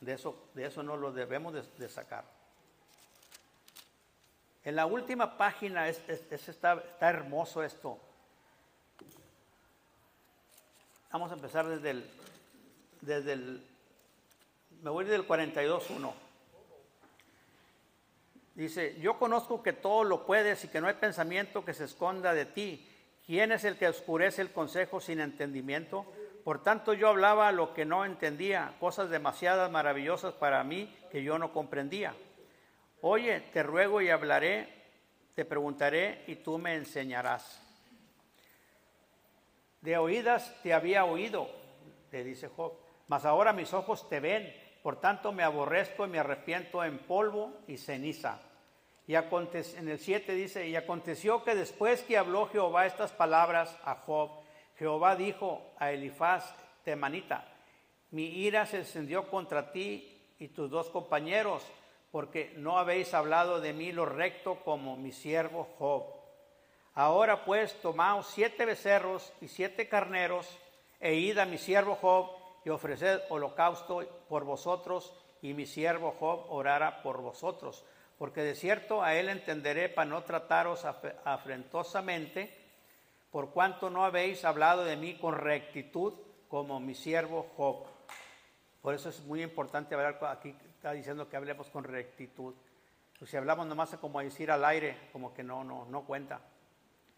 De 0.00 0.14
eso, 0.14 0.48
de 0.54 0.66
eso 0.66 0.82
no 0.82 0.96
lo 0.96 1.12
debemos 1.12 1.52
de 1.52 1.88
sacar. 1.88 2.24
En 4.62 4.76
la 4.76 4.86
última 4.86 5.38
página 5.38 5.88
es, 5.88 6.00
está, 6.08 6.82
hermoso 7.00 7.62
esto. 7.62 7.98
Vamos 11.10 11.30
a 11.30 11.34
empezar 11.34 11.66
desde 11.66 11.90
el, 11.90 12.10
desde 13.00 13.32
el, 13.32 13.66
me 14.82 14.90
voy 14.90 15.04
del 15.04 15.26
42.1. 15.26 16.12
Dice, 18.54 18.96
yo 19.00 19.18
conozco 19.18 19.62
que 19.62 19.72
todo 19.72 20.04
lo 20.04 20.26
puedes 20.26 20.64
y 20.64 20.68
que 20.68 20.80
no 20.80 20.88
hay 20.88 20.94
pensamiento 20.94 21.64
que 21.64 21.74
se 21.74 21.84
esconda 21.84 22.34
de 22.34 22.46
ti. 22.46 22.86
¿Quién 23.26 23.52
es 23.52 23.64
el 23.64 23.76
que 23.76 23.88
oscurece 23.88 24.42
el 24.42 24.52
consejo 24.52 25.00
sin 25.00 25.20
entendimiento? 25.20 26.04
Por 26.44 26.62
tanto 26.62 26.94
yo 26.94 27.08
hablaba 27.08 27.52
lo 27.52 27.74
que 27.74 27.84
no 27.84 28.04
entendía, 28.04 28.74
cosas 28.80 29.10
demasiadas 29.10 29.70
maravillosas 29.70 30.34
para 30.34 30.64
mí 30.64 30.94
que 31.10 31.22
yo 31.22 31.38
no 31.38 31.52
comprendía. 31.52 32.14
Oye, 33.02 33.40
te 33.52 33.62
ruego 33.62 34.00
y 34.00 34.10
hablaré, 34.10 34.68
te 35.34 35.44
preguntaré 35.44 36.24
y 36.26 36.36
tú 36.36 36.58
me 36.58 36.74
enseñarás. 36.74 37.62
De 39.80 39.96
oídas 39.96 40.54
te 40.62 40.74
había 40.74 41.04
oído, 41.04 41.48
le 42.12 42.24
dice 42.24 42.48
Job, 42.48 42.74
mas 43.10 43.24
ahora 43.24 43.52
mis 43.52 43.74
ojos 43.74 44.08
te 44.08 44.20
ven, 44.20 44.54
por 44.84 45.00
tanto 45.00 45.32
me 45.32 45.42
aborrezco 45.42 46.06
y 46.06 46.08
me 46.08 46.20
arrepiento 46.20 46.84
en 46.84 46.96
polvo 47.00 47.52
y 47.66 47.76
ceniza. 47.76 48.40
Y 49.08 49.16
en 49.16 49.88
el 49.88 49.98
7 49.98 50.32
dice, 50.32 50.68
y 50.68 50.76
aconteció 50.76 51.42
que 51.42 51.56
después 51.56 52.02
que 52.02 52.16
habló 52.16 52.46
Jehová 52.46 52.86
estas 52.86 53.10
palabras 53.10 53.76
a 53.84 53.96
Job, 53.96 54.30
Jehová 54.78 55.16
dijo 55.16 55.72
a 55.80 55.90
Elifaz 55.90 56.54
temanita, 56.84 57.48
mi 58.12 58.26
ira 58.26 58.64
se 58.64 58.76
encendió 58.76 59.28
contra 59.28 59.72
ti 59.72 60.16
y 60.38 60.46
tus 60.46 60.70
dos 60.70 60.88
compañeros, 60.88 61.66
porque 62.12 62.54
no 62.58 62.78
habéis 62.78 63.12
hablado 63.12 63.60
de 63.60 63.72
mí 63.72 63.90
lo 63.90 64.06
recto 64.06 64.60
como 64.64 64.96
mi 64.96 65.10
siervo 65.10 65.68
Job. 65.80 66.04
Ahora 66.94 67.44
pues 67.44 67.74
tomaos 67.80 68.28
siete 68.28 68.64
becerros 68.64 69.32
y 69.40 69.48
siete 69.48 69.88
carneros 69.88 70.48
e 71.00 71.14
id 71.14 71.38
a 71.38 71.44
mi 71.44 71.58
siervo 71.58 71.96
Job 71.96 72.39
y 72.64 72.70
ofreced 72.70 73.20
holocausto 73.28 74.06
por 74.28 74.44
vosotros 74.44 75.12
y 75.42 75.54
mi 75.54 75.66
siervo 75.66 76.14
Job 76.18 76.46
orara 76.50 77.02
por 77.02 77.20
vosotros. 77.20 77.84
Porque 78.18 78.42
de 78.42 78.54
cierto 78.54 79.02
a 79.02 79.14
él 79.14 79.28
entenderé 79.28 79.88
para 79.88 80.10
no 80.10 80.22
trataros 80.22 80.84
afrentosamente, 81.24 82.54
por 83.30 83.50
cuanto 83.50 83.88
no 83.88 84.04
habéis 84.04 84.44
hablado 84.44 84.84
de 84.84 84.96
mí 84.96 85.14
con 85.14 85.36
rectitud 85.36 86.14
como 86.48 86.80
mi 86.80 86.94
siervo 86.94 87.50
Job. 87.56 87.86
Por 88.82 88.94
eso 88.94 89.08
es 89.08 89.20
muy 89.24 89.42
importante 89.42 89.94
hablar 89.94 90.18
aquí 90.24 90.54
está 90.80 90.92
diciendo 90.92 91.28
que 91.28 91.36
hablemos 91.36 91.68
con 91.68 91.84
rectitud. 91.84 92.54
Pues 93.18 93.30
si 93.30 93.36
hablamos 93.36 93.66
nomás 93.66 93.94
como 94.00 94.20
decir 94.20 94.50
al 94.50 94.64
aire, 94.64 94.96
como 95.12 95.34
que 95.34 95.42
no, 95.42 95.62
no, 95.62 95.84
no 95.84 96.06
cuenta. 96.06 96.40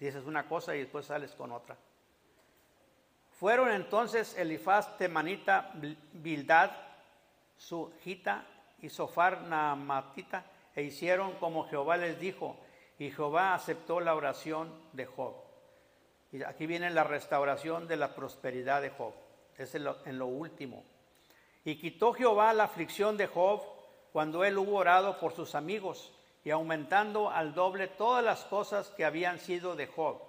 Dices 0.01 0.25
una 0.25 0.49
cosa 0.49 0.75
y 0.75 0.81
después 0.81 1.07
sales 1.07 1.31
con 1.37 1.53
otra. 1.53 1.77
Fueron 3.43 3.73
entonces 3.73 4.39
Elifaz, 4.39 4.97
Temanita, 4.97 5.73
Bildad, 6.13 6.71
Sujita 7.57 8.47
y 8.81 8.89
Sofar 8.89 9.43
Naamatita 9.43 10.45
e 10.77 10.85
hicieron 10.85 11.33
como 11.41 11.69
Jehová 11.69 11.97
les 11.97 12.21
dijo. 12.21 12.57
Y 13.01 13.11
Jehová 13.11 13.55
aceptó 13.55 13.99
la 13.99 14.15
oración 14.15 14.73
de 14.93 15.07
Job. 15.07 15.35
Y 16.31 16.45
aquí 16.45 16.67
viene 16.69 16.89
la 16.91 17.03
restauración 17.03 17.89
de 17.89 17.97
la 17.97 18.15
prosperidad 18.15 18.81
de 18.81 18.91
Job. 18.91 19.13
Es 19.59 19.75
en 19.75 19.83
lo, 19.83 19.97
en 20.07 20.21
lo 20.21 20.27
último. 20.27 20.85
Y 21.65 21.81
quitó 21.81 22.13
Jehová 22.13 22.53
la 22.53 22.63
aflicción 22.63 23.17
de 23.17 23.27
Job 23.27 23.61
cuando 24.13 24.45
él 24.45 24.57
hubo 24.57 24.77
orado 24.77 25.19
por 25.19 25.33
sus 25.33 25.57
amigos 25.57 26.13
y 26.45 26.51
aumentando 26.51 27.29
al 27.29 27.55
doble 27.55 27.89
todas 27.89 28.23
las 28.23 28.45
cosas 28.45 28.91
que 28.91 29.05
habían 29.05 29.41
sido 29.41 29.75
de 29.75 29.89
Job. 29.89 30.23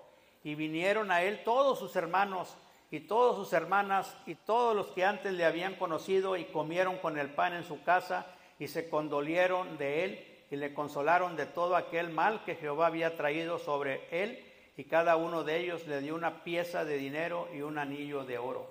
Y 0.44 0.56
vinieron 0.56 1.12
a 1.12 1.22
él 1.22 1.44
todos 1.44 1.78
sus 1.78 1.96
hermanos 1.96 2.58
y 2.94 3.00
todas 3.00 3.36
sus 3.36 3.52
hermanas 3.54 4.16
y 4.28 4.36
todos 4.36 4.76
los 4.76 4.86
que 4.90 5.04
antes 5.04 5.34
le 5.34 5.46
habían 5.46 5.74
conocido 5.78 6.38
y 6.38 6.46
comieron 6.46 7.00
con 7.00 7.18
el 7.18 7.32
pan 7.32 7.56
en 7.56 7.64
su 7.64 7.82
casa 7.82 8.28
y 8.60 8.68
se 8.68 8.88
condolieron 8.88 9.80
de 9.80 10.06
él 10.06 10.46
y 10.52 10.58
le 10.58 10.76
consolaron 10.76 11.36
de 11.36 11.48
todo 11.48 11.76
aquel 11.76 12.12
mal 12.12 12.44
que 12.44 12.54
Jehová 12.54 12.86
había 12.86 13.18
traído 13.18 13.58
sobre 13.58 14.08
él 14.12 14.46
y 14.78 14.84
cada 14.84 15.16
uno 15.16 15.44
de 15.44 15.58
ellos 15.58 15.88
le 15.88 16.02
dio 16.02 16.14
una 16.14 16.44
pieza 16.44 16.86
de 16.86 17.00
dinero 17.00 17.48
y 17.52 17.62
un 17.62 17.80
anillo 17.80 18.26
de 18.26 18.38
oro. 18.38 18.70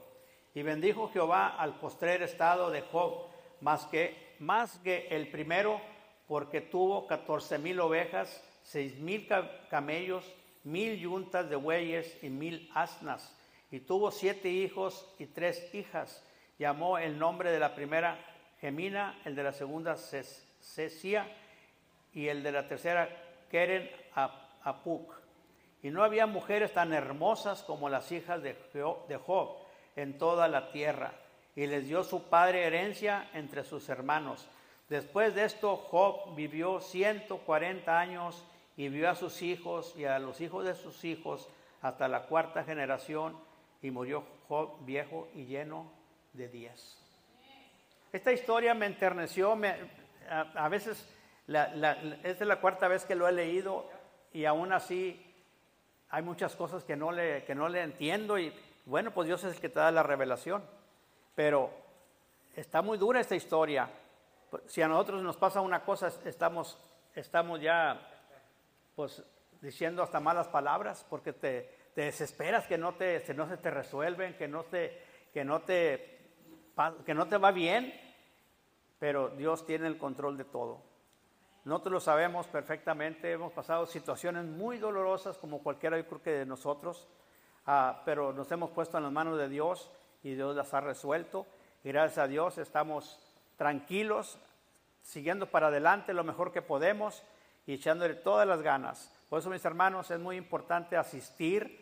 Y 0.55 0.63
bendijo 0.63 1.11
Jehová 1.13 1.57
al 1.59 1.81
postrer 1.81 2.23
estado 2.23 2.71
de 2.71 2.83
Job 2.83 3.27
más 3.61 3.87
que, 3.87 4.37
más 4.39 4.79
que 4.85 5.09
el 5.11 5.33
primero 5.33 5.81
porque 6.29 6.61
tuvo 6.61 7.09
catorce 7.09 7.59
mil 7.59 7.81
ovejas, 7.81 8.41
seis 8.63 9.01
mil 9.01 9.27
camellos, 9.69 10.33
mil 10.63 10.97
yuntas 10.97 11.51
de 11.51 11.57
bueyes 11.57 12.23
y 12.23 12.31
mil 12.31 12.71
asnas 12.73 13.37
y 13.73 13.81
tuvo 13.81 14.11
siete 14.11 14.51
hijos 14.51 15.09
y 15.19 15.27
tres 15.27 15.75
hijas. 15.75 16.23
Llamó 16.59 16.99
el 16.99 17.19
nombre 17.19 17.51
de 17.51 17.59
la 17.59 17.75
primera 17.75 18.19
Gemina, 18.61 19.19
el 19.25 19.35
de 19.35 19.43
la 19.43 19.53
segunda 19.53 19.97
Cesia 19.97 21.27
y 22.13 22.29
el 22.29 22.43
de 22.43 22.53
la 22.53 22.69
tercera 22.69 23.09
Keren 23.51 23.91
Apuk. 24.63 25.15
Y 25.83 25.91
no 25.91 26.05
había 26.05 26.27
mujeres 26.27 26.75
tan 26.75 26.93
hermosas 26.93 27.63
como 27.63 27.89
las 27.89 28.13
hijas 28.13 28.43
de 28.43 28.55
Job 29.27 29.57
en 29.97 30.19
toda 30.19 30.49
la 30.49 30.71
tierra. 30.71 31.15
Y 31.57 31.67
les 31.67 31.89
dio 31.89 32.05
su 32.05 32.25
padre 32.29 32.65
herencia 32.65 33.31
entre 33.33 33.65
sus 33.65 33.89
hermanos. 33.89 34.49
Después 34.91 35.35
de 35.35 35.45
esto, 35.45 35.77
Job 35.77 36.35
vivió 36.37 36.81
140 36.81 37.99
años 37.99 38.45
y 38.77 38.91
vio 38.91 39.09
a 39.09 39.15
sus 39.15 39.41
hijos 39.41 39.95
y 39.97 40.05
a 40.05 40.19
los 40.19 40.43
hijos 40.43 40.67
de 40.67 40.75
sus 40.75 41.05
hijos 41.05 41.49
hasta 41.81 42.07
la 42.09 42.27
cuarta 42.27 42.65
generación 42.65 43.37
y 43.83 43.91
murió 43.91 44.25
viejo 44.81 45.29
y 45.35 45.45
lleno 45.45 45.91
de 46.33 46.49
días. 46.49 46.99
Esta 48.13 48.33
historia 48.33 48.75
me 48.75 48.87
enterneció, 48.87 49.59
a, 50.29 50.69
veces 50.69 51.09
esta 51.49 52.23
es 52.23 52.41
la 52.41 52.61
cuarta 52.61 52.89
vez 52.89 53.05
que 53.05 53.15
lo 53.15 53.27
he 53.27 53.33
leído 53.33 53.91
y 54.33 54.45
aún 54.45 54.73
así 54.73 55.35
hay 56.11 56.23
muchas 56.23 56.55
cosas 56.55 56.85
que 56.85 56.97
no 56.97 57.11
le, 57.11 57.45
que 57.45 57.55
no 57.55 57.69
le 57.69 57.83
entiendo 57.83 58.39
y 58.39 58.53
bueno, 58.85 59.13
pues 59.13 59.27
Dios 59.27 59.43
es 59.45 59.55
el 59.55 59.61
que 59.61 59.69
te 59.69 59.81
da 59.81 59.91
la 59.91 60.03
revelación. 60.03 60.63
Pero 61.35 61.71
está 62.55 62.83
muy 62.83 62.99
dura 62.99 63.21
esta 63.21 63.35
historia. 63.35 63.89
Si 64.67 64.83
a 64.83 64.89
nosotros 64.89 65.23
nos 65.23 65.37
pasa 65.37 65.61
una 65.61 65.83
cosa, 65.83 66.13
estamos, 66.27 66.79
estamos 67.15 67.61
ya 67.61 68.01
pues 68.95 69.23
diciendo 69.63 70.03
hasta 70.03 70.21
malas 70.21 70.49
palabras 70.49 71.07
porque 71.09 71.33
te, 71.33 71.82
te 71.95 72.03
desesperas 72.03 72.67
que 72.67 72.79
no, 72.79 72.95
te, 72.95 73.23
no 73.35 73.49
se 73.49 73.57
te 73.57 73.71
resuelven, 73.71 74.37
que 74.37 74.49
no 74.49 74.65
te, 74.65 75.03
que, 75.33 75.45
no 75.45 75.61
te, 75.61 76.21
que 77.05 77.15
no 77.15 77.29
te 77.29 77.37
va 77.37 77.51
bien, 77.53 77.93
pero 78.99 79.29
Dios 79.31 79.67
tiene 79.67 79.87
el 79.87 79.99
control 79.99 80.37
de 80.37 80.45
todo. 80.45 80.83
Nosotros 81.65 81.93
lo 81.93 82.01
sabemos 82.01 82.47
perfectamente, 82.49 83.31
hemos 83.31 83.53
pasado 83.53 83.87
situaciones 83.87 84.45
muy 84.45 84.79
dolorosas 84.79 85.39
como 85.39 85.63
cualquiera 85.63 85.97
yo 85.97 86.07
creo 86.07 86.23
que 86.23 86.31
de 86.31 86.47
nosotros, 86.47 87.09
ah, 87.67 88.03
pero 88.05 88.33
nos 88.33 88.51
hemos 88.51 88.71
puesto 88.71 88.97
en 88.97 89.05
las 89.05 89.13
manos 89.13 89.39
de 89.39 89.49
Dios 89.49 89.91
y 90.23 90.35
Dios 90.35 90.57
las 90.57 90.75
ha 90.75 90.81
resuelto. 90.81 91.47
Y 91.85 91.89
gracias 91.89 92.19
a 92.19 92.29
Dios 92.29 92.59
estamos 92.59 93.19
tranquilos, 93.57 94.39
siguiendo 95.03 95.47
para 95.47 95.69
adelante 95.69 96.15
lo 96.15 96.25
mejor 96.25 96.53
que 96.53 96.63
podemos 96.63 97.23
y 97.67 97.75
echándole 97.75 98.15
todas 98.15 98.47
las 98.47 98.63
ganas. 98.63 99.13
Por 99.29 99.39
eso, 99.39 99.51
mis 99.51 99.65
hermanos, 99.65 100.11
es 100.11 100.19
muy 100.19 100.37
importante 100.37 100.97
asistir 100.97 101.82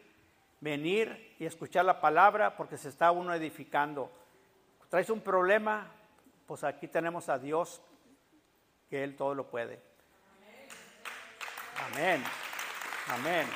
venir 0.61 1.37
y 1.39 1.47
escuchar 1.47 1.85
la 1.85 2.01
palabra 2.01 2.57
porque 2.57 2.77
se 2.77 2.89
está 2.89 3.11
uno 3.11 3.35
edificando. 3.35 4.13
Traes 4.89 5.11
un 5.11 5.21
problema, 5.21 5.91
pues 6.47 6.65
aquí 6.65 6.89
tenemos 6.89 7.29
a 7.29 7.39
Dios, 7.39 7.81
que 8.89 9.05
Él 9.05 9.17
todo 9.17 9.35
lo 9.35 9.49
puede. 9.49 9.81
Amén. 11.93 12.23
Amén. 13.09 13.47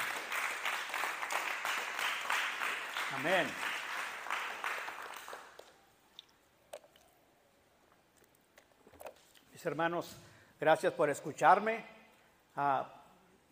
Amén. 3.17 3.47
Mis 9.53 9.67
hermanos, 9.67 10.17
gracias 10.59 10.93
por 10.93 11.11
escucharme. 11.11 11.85
Ah, 12.57 12.94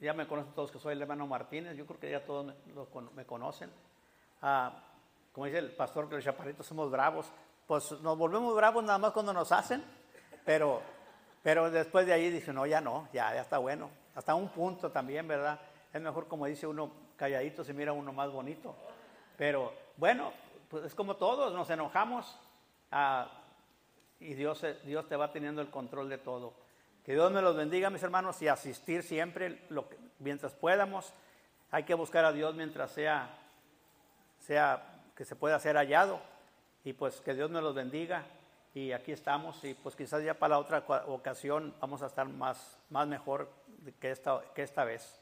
ya 0.03 0.13
me 0.13 0.27
conocen 0.27 0.53
todos 0.53 0.73
que 0.73 0.79
soy 0.79 0.95
el 0.95 1.03
hermano 1.03 1.27
Martínez, 1.27 1.77
yo 1.77 1.87
creo 1.87 2.01
que 2.01 2.11
ya 2.11 2.25
todos 2.25 2.53
me, 3.15 3.25
conocen. 3.25 3.71
Ah, 4.43 4.83
como 5.33 5.47
dice 5.47 5.59
el 5.59 5.71
pastor 5.71 6.09
que 6.09 6.17
los 6.17 6.25
chaparritos 6.25 6.67
somos 6.67 6.91
bravos, 6.91 7.33
pues 7.67 7.93
nos 8.01 8.19
volvemos 8.19 8.55
bravos 8.57 8.83
nada 8.83 8.99
más 8.99 9.13
cuando 9.13 9.33
nos 9.33 9.53
hacen, 9.53 9.83
pero, 10.45 10.83
pero 11.43 11.71
después 11.71 12.05
de 12.05 12.13
ahí 12.13 12.31
dicen, 12.31 12.57
no, 12.57 12.67
ya 12.67 12.81
no, 12.81 13.09
ya, 13.13 13.33
ya 13.33 13.43
está 13.43 13.59
bueno. 13.59 13.91
Hasta 14.15 14.35
un 14.35 14.49
punto 14.49 14.91
también, 14.91 15.27
¿verdad? 15.29 15.61
Es 15.93 16.03
mejor 16.03 16.27
como 16.27 16.47
dice 16.47 16.67
uno 16.67 16.91
calladito, 17.17 17.63
se 17.63 17.73
mira 17.73 17.93
uno 17.93 18.13
más 18.13 18.31
bonito. 18.31 18.75
Pero 19.37 19.73
bueno, 19.97 20.33
pues 20.69 20.85
es 20.85 20.95
como 20.95 21.17
todos, 21.17 21.55
nos 21.55 21.71
enojamos 21.71 22.37
ah, 22.91 23.31
y 24.19 24.35
Dios, 24.35 24.65
Dios 24.85 25.09
te 25.09 25.17
va 25.17 25.31
teniendo 25.31 25.63
el 25.63 25.71
control 25.71 26.09
de 26.09 26.19
todo. 26.19 26.62
Que 27.05 27.15
Dios 27.15 27.33
me 27.33 27.43
los 27.43 27.57
bendiga, 27.57 27.91
mis 27.91 28.03
hermanos, 28.03 28.41
y 28.43 28.49
asistir 28.49 29.03
siempre 29.03 29.61
mientras 30.21 30.53
podamos. 30.55 31.13
Hay 31.73 31.83
que 31.83 31.95
buscar 31.95 32.25
a 32.25 32.33
Dios 32.33 32.55
mientras 32.55 32.93
sea, 32.93 33.29
sea 34.39 35.01
que 35.17 35.25
se 35.25 35.35
pueda 35.35 35.59
ser 35.59 35.77
hallado. 35.77 36.21
Y 36.85 36.93
pues 36.93 37.21
que 37.21 37.35
Dios 37.35 37.51
me 37.51 37.61
los 37.61 37.75
bendiga. 37.75 38.25
Y 38.75 38.93
aquí 38.93 39.11
estamos. 39.11 39.65
Y 39.65 39.75
pues 39.75 39.97
quizás 39.97 40.23
ya 40.23 40.35
para 40.35 40.51
la 40.51 40.59
otra 40.61 40.85
ocasión 41.07 41.75
vamos 41.81 42.03
a 42.03 42.07
estar 42.07 42.29
más, 42.29 42.79
más 42.91 43.09
mejor 43.09 43.51
que 44.01 44.13
esta, 44.13 44.41
que 44.55 44.63
esta 44.63 44.85
vez. 44.85 45.19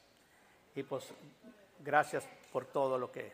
Y 0.74 0.82
pues 0.82 1.14
gracias 1.80 2.28
por 2.52 2.66
todo 2.66 2.98
lo 2.98 3.10
que... 3.10 3.32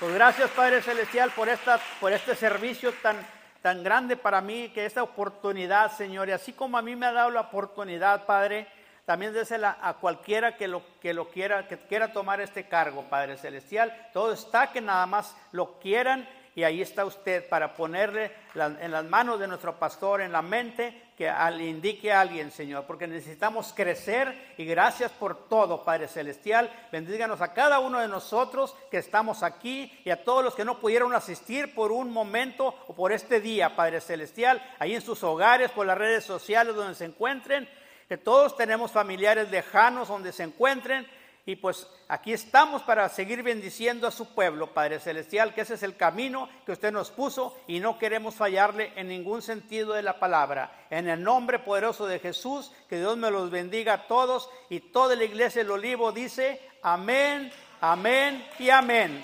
Pues 0.00 0.14
gracias 0.14 0.48
Padre 0.52 0.80
Celestial 0.80 1.30
por, 1.32 1.50
esta, 1.50 1.78
por 2.00 2.10
este 2.10 2.34
servicio 2.34 2.90
tan, 3.02 3.18
tan 3.60 3.84
grande 3.84 4.16
para 4.16 4.40
mí, 4.40 4.70
que 4.70 4.86
esta 4.86 5.02
oportunidad, 5.02 5.92
Señor, 5.92 6.30
y 6.30 6.32
así 6.32 6.54
como 6.54 6.78
a 6.78 6.82
mí 6.82 6.96
me 6.96 7.04
ha 7.04 7.12
dado 7.12 7.28
la 7.28 7.42
oportunidad, 7.42 8.24
Padre, 8.24 8.66
también 9.04 9.34
désela 9.34 9.76
a 9.82 9.92
cualquiera 9.98 10.56
que 10.56 10.68
lo, 10.68 10.82
que 11.02 11.12
lo 11.12 11.28
quiera, 11.28 11.68
que 11.68 11.76
quiera 11.76 12.14
tomar 12.14 12.40
este 12.40 12.66
cargo, 12.66 13.10
Padre 13.10 13.36
Celestial. 13.36 14.08
Todo 14.14 14.32
está 14.32 14.72
que 14.72 14.80
nada 14.80 15.04
más 15.04 15.36
lo 15.52 15.78
quieran 15.78 16.26
y 16.54 16.62
ahí 16.62 16.80
está 16.80 17.04
usted 17.04 17.46
para 17.50 17.74
ponerle 17.74 18.32
en 18.54 18.90
las 18.92 19.04
manos 19.04 19.38
de 19.38 19.48
nuestro 19.48 19.78
pastor, 19.78 20.22
en 20.22 20.32
la 20.32 20.40
mente, 20.40 21.09
que 21.20 21.28
al, 21.28 21.60
indique 21.60 22.10
a 22.10 22.22
alguien, 22.22 22.50
Señor, 22.50 22.86
porque 22.86 23.06
necesitamos 23.06 23.74
crecer 23.76 24.54
y 24.56 24.64
gracias 24.64 25.10
por 25.10 25.50
todo, 25.50 25.84
Padre 25.84 26.08
Celestial. 26.08 26.72
Bendíganos 26.90 27.42
a 27.42 27.52
cada 27.52 27.78
uno 27.78 28.00
de 28.00 28.08
nosotros 28.08 28.74
que 28.90 28.96
estamos 28.96 29.42
aquí 29.42 29.92
y 30.02 30.08
a 30.08 30.24
todos 30.24 30.42
los 30.42 30.54
que 30.54 30.64
no 30.64 30.80
pudieron 30.80 31.14
asistir 31.14 31.74
por 31.74 31.92
un 31.92 32.10
momento 32.10 32.74
o 32.88 32.94
por 32.94 33.12
este 33.12 33.38
día, 33.38 33.76
Padre 33.76 34.00
Celestial, 34.00 34.62
ahí 34.78 34.94
en 34.94 35.02
sus 35.02 35.22
hogares, 35.22 35.70
por 35.72 35.84
las 35.84 35.98
redes 35.98 36.24
sociales 36.24 36.74
donde 36.74 36.94
se 36.94 37.04
encuentren, 37.04 37.68
que 38.08 38.16
todos 38.16 38.56
tenemos 38.56 38.90
familiares 38.90 39.50
lejanos 39.50 40.08
donde 40.08 40.32
se 40.32 40.44
encuentren 40.44 41.06
y 41.50 41.56
pues 41.56 41.88
aquí 42.06 42.32
estamos 42.32 42.82
para 42.82 43.08
seguir 43.08 43.42
bendiciendo 43.42 44.06
a 44.06 44.12
su 44.12 44.34
pueblo, 44.34 44.72
Padre 44.72 45.00
Celestial, 45.00 45.52
que 45.52 45.62
ese 45.62 45.74
es 45.74 45.82
el 45.82 45.96
camino 45.96 46.48
que 46.64 46.70
usted 46.70 46.92
nos 46.92 47.10
puso 47.10 47.56
y 47.66 47.80
no 47.80 47.98
queremos 47.98 48.36
fallarle 48.36 48.92
en 48.94 49.08
ningún 49.08 49.42
sentido 49.42 49.94
de 49.94 50.04
la 50.04 50.20
palabra. 50.20 50.86
En 50.90 51.08
el 51.08 51.20
nombre 51.20 51.58
poderoso 51.58 52.06
de 52.06 52.20
Jesús, 52.20 52.70
que 52.88 52.98
Dios 52.98 53.16
me 53.16 53.32
los 53.32 53.50
bendiga 53.50 53.94
a 53.94 54.06
todos 54.06 54.48
y 54.68 54.78
toda 54.78 55.16
la 55.16 55.24
iglesia 55.24 55.64
del 55.64 55.72
olivo 55.72 56.12
dice 56.12 56.60
amén, 56.82 57.50
amén 57.80 58.46
y 58.60 58.70
amén. 58.70 59.20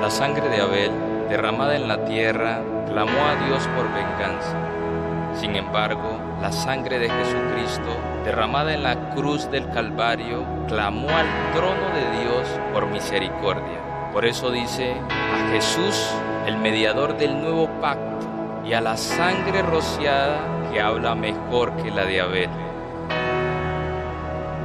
La 0.00 0.08
sangre 0.08 0.48
de 0.48 0.62
Abel, 0.62 0.90
derramada 1.28 1.76
en 1.76 1.86
la 1.86 2.04
tierra, 2.06 2.62
clamó 2.86 3.20
a 3.20 3.46
Dios 3.46 3.68
por 3.76 3.86
venganza. 3.92 4.56
Sin 5.38 5.54
embargo, 5.56 6.18
la 6.40 6.50
sangre 6.50 6.98
de 6.98 7.10
Jesucristo, 7.10 7.90
derramada 8.24 8.72
en 8.72 8.82
la 8.82 9.10
cruz 9.10 9.50
del 9.50 9.68
Calvario, 9.70 10.46
clamó 10.68 11.08
al 11.10 11.26
trono 11.54 11.90
de 11.94 12.22
Dios 12.22 12.48
por 12.72 12.86
misericordia. 12.86 14.10
Por 14.12 14.24
eso 14.24 14.50
dice, 14.50 14.94
a 15.10 15.52
Jesús, 15.52 16.10
el 16.46 16.56
mediador 16.56 17.18
del 17.18 17.38
nuevo 17.38 17.68
pacto, 17.82 18.26
y 18.64 18.72
a 18.72 18.80
la 18.80 18.96
sangre 18.96 19.60
rociada 19.60 20.38
que 20.72 20.80
habla 20.80 21.14
mejor 21.14 21.76
que 21.76 21.90
la 21.90 22.06
de 22.06 22.20
Abel. 22.22 22.50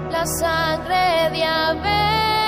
La 0.10 0.26
sangre 0.26 1.30
de 1.32 1.44
Abel. 1.44 2.45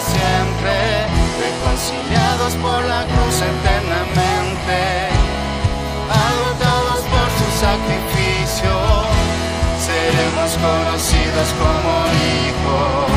siempre, 0.00 1.06
reconciliados 1.38 2.54
por 2.56 2.84
la 2.84 3.04
cruz 3.04 3.36
eternamente, 3.36 5.08
agotados 6.08 7.00
por 7.12 7.28
su 7.38 7.48
sacrificio, 7.60 8.72
seremos 9.78 10.50
conocidos 10.58 11.48
como 11.60 11.92
hijos, 12.32 13.10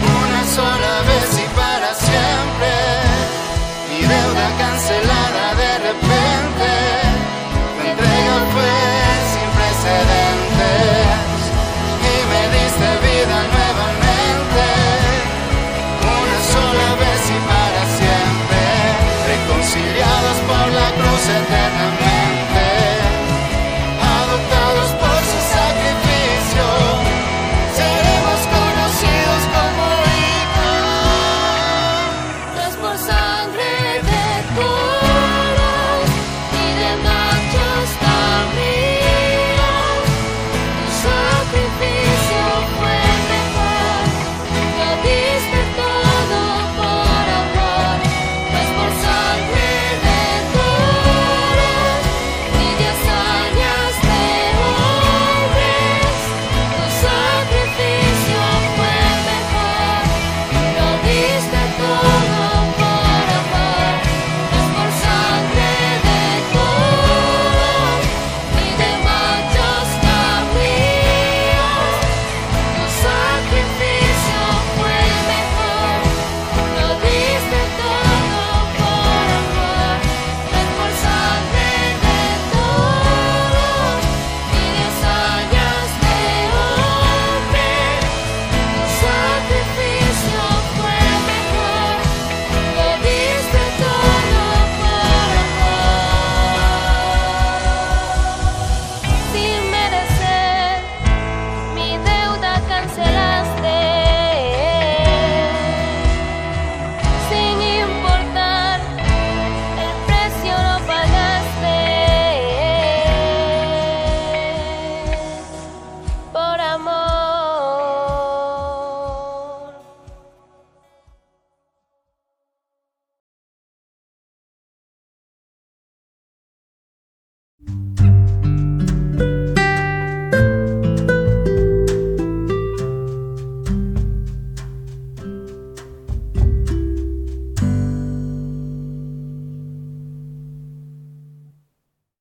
una 0.00 0.42
sola 0.54 1.05
said 21.26 21.44
that. 21.48 21.65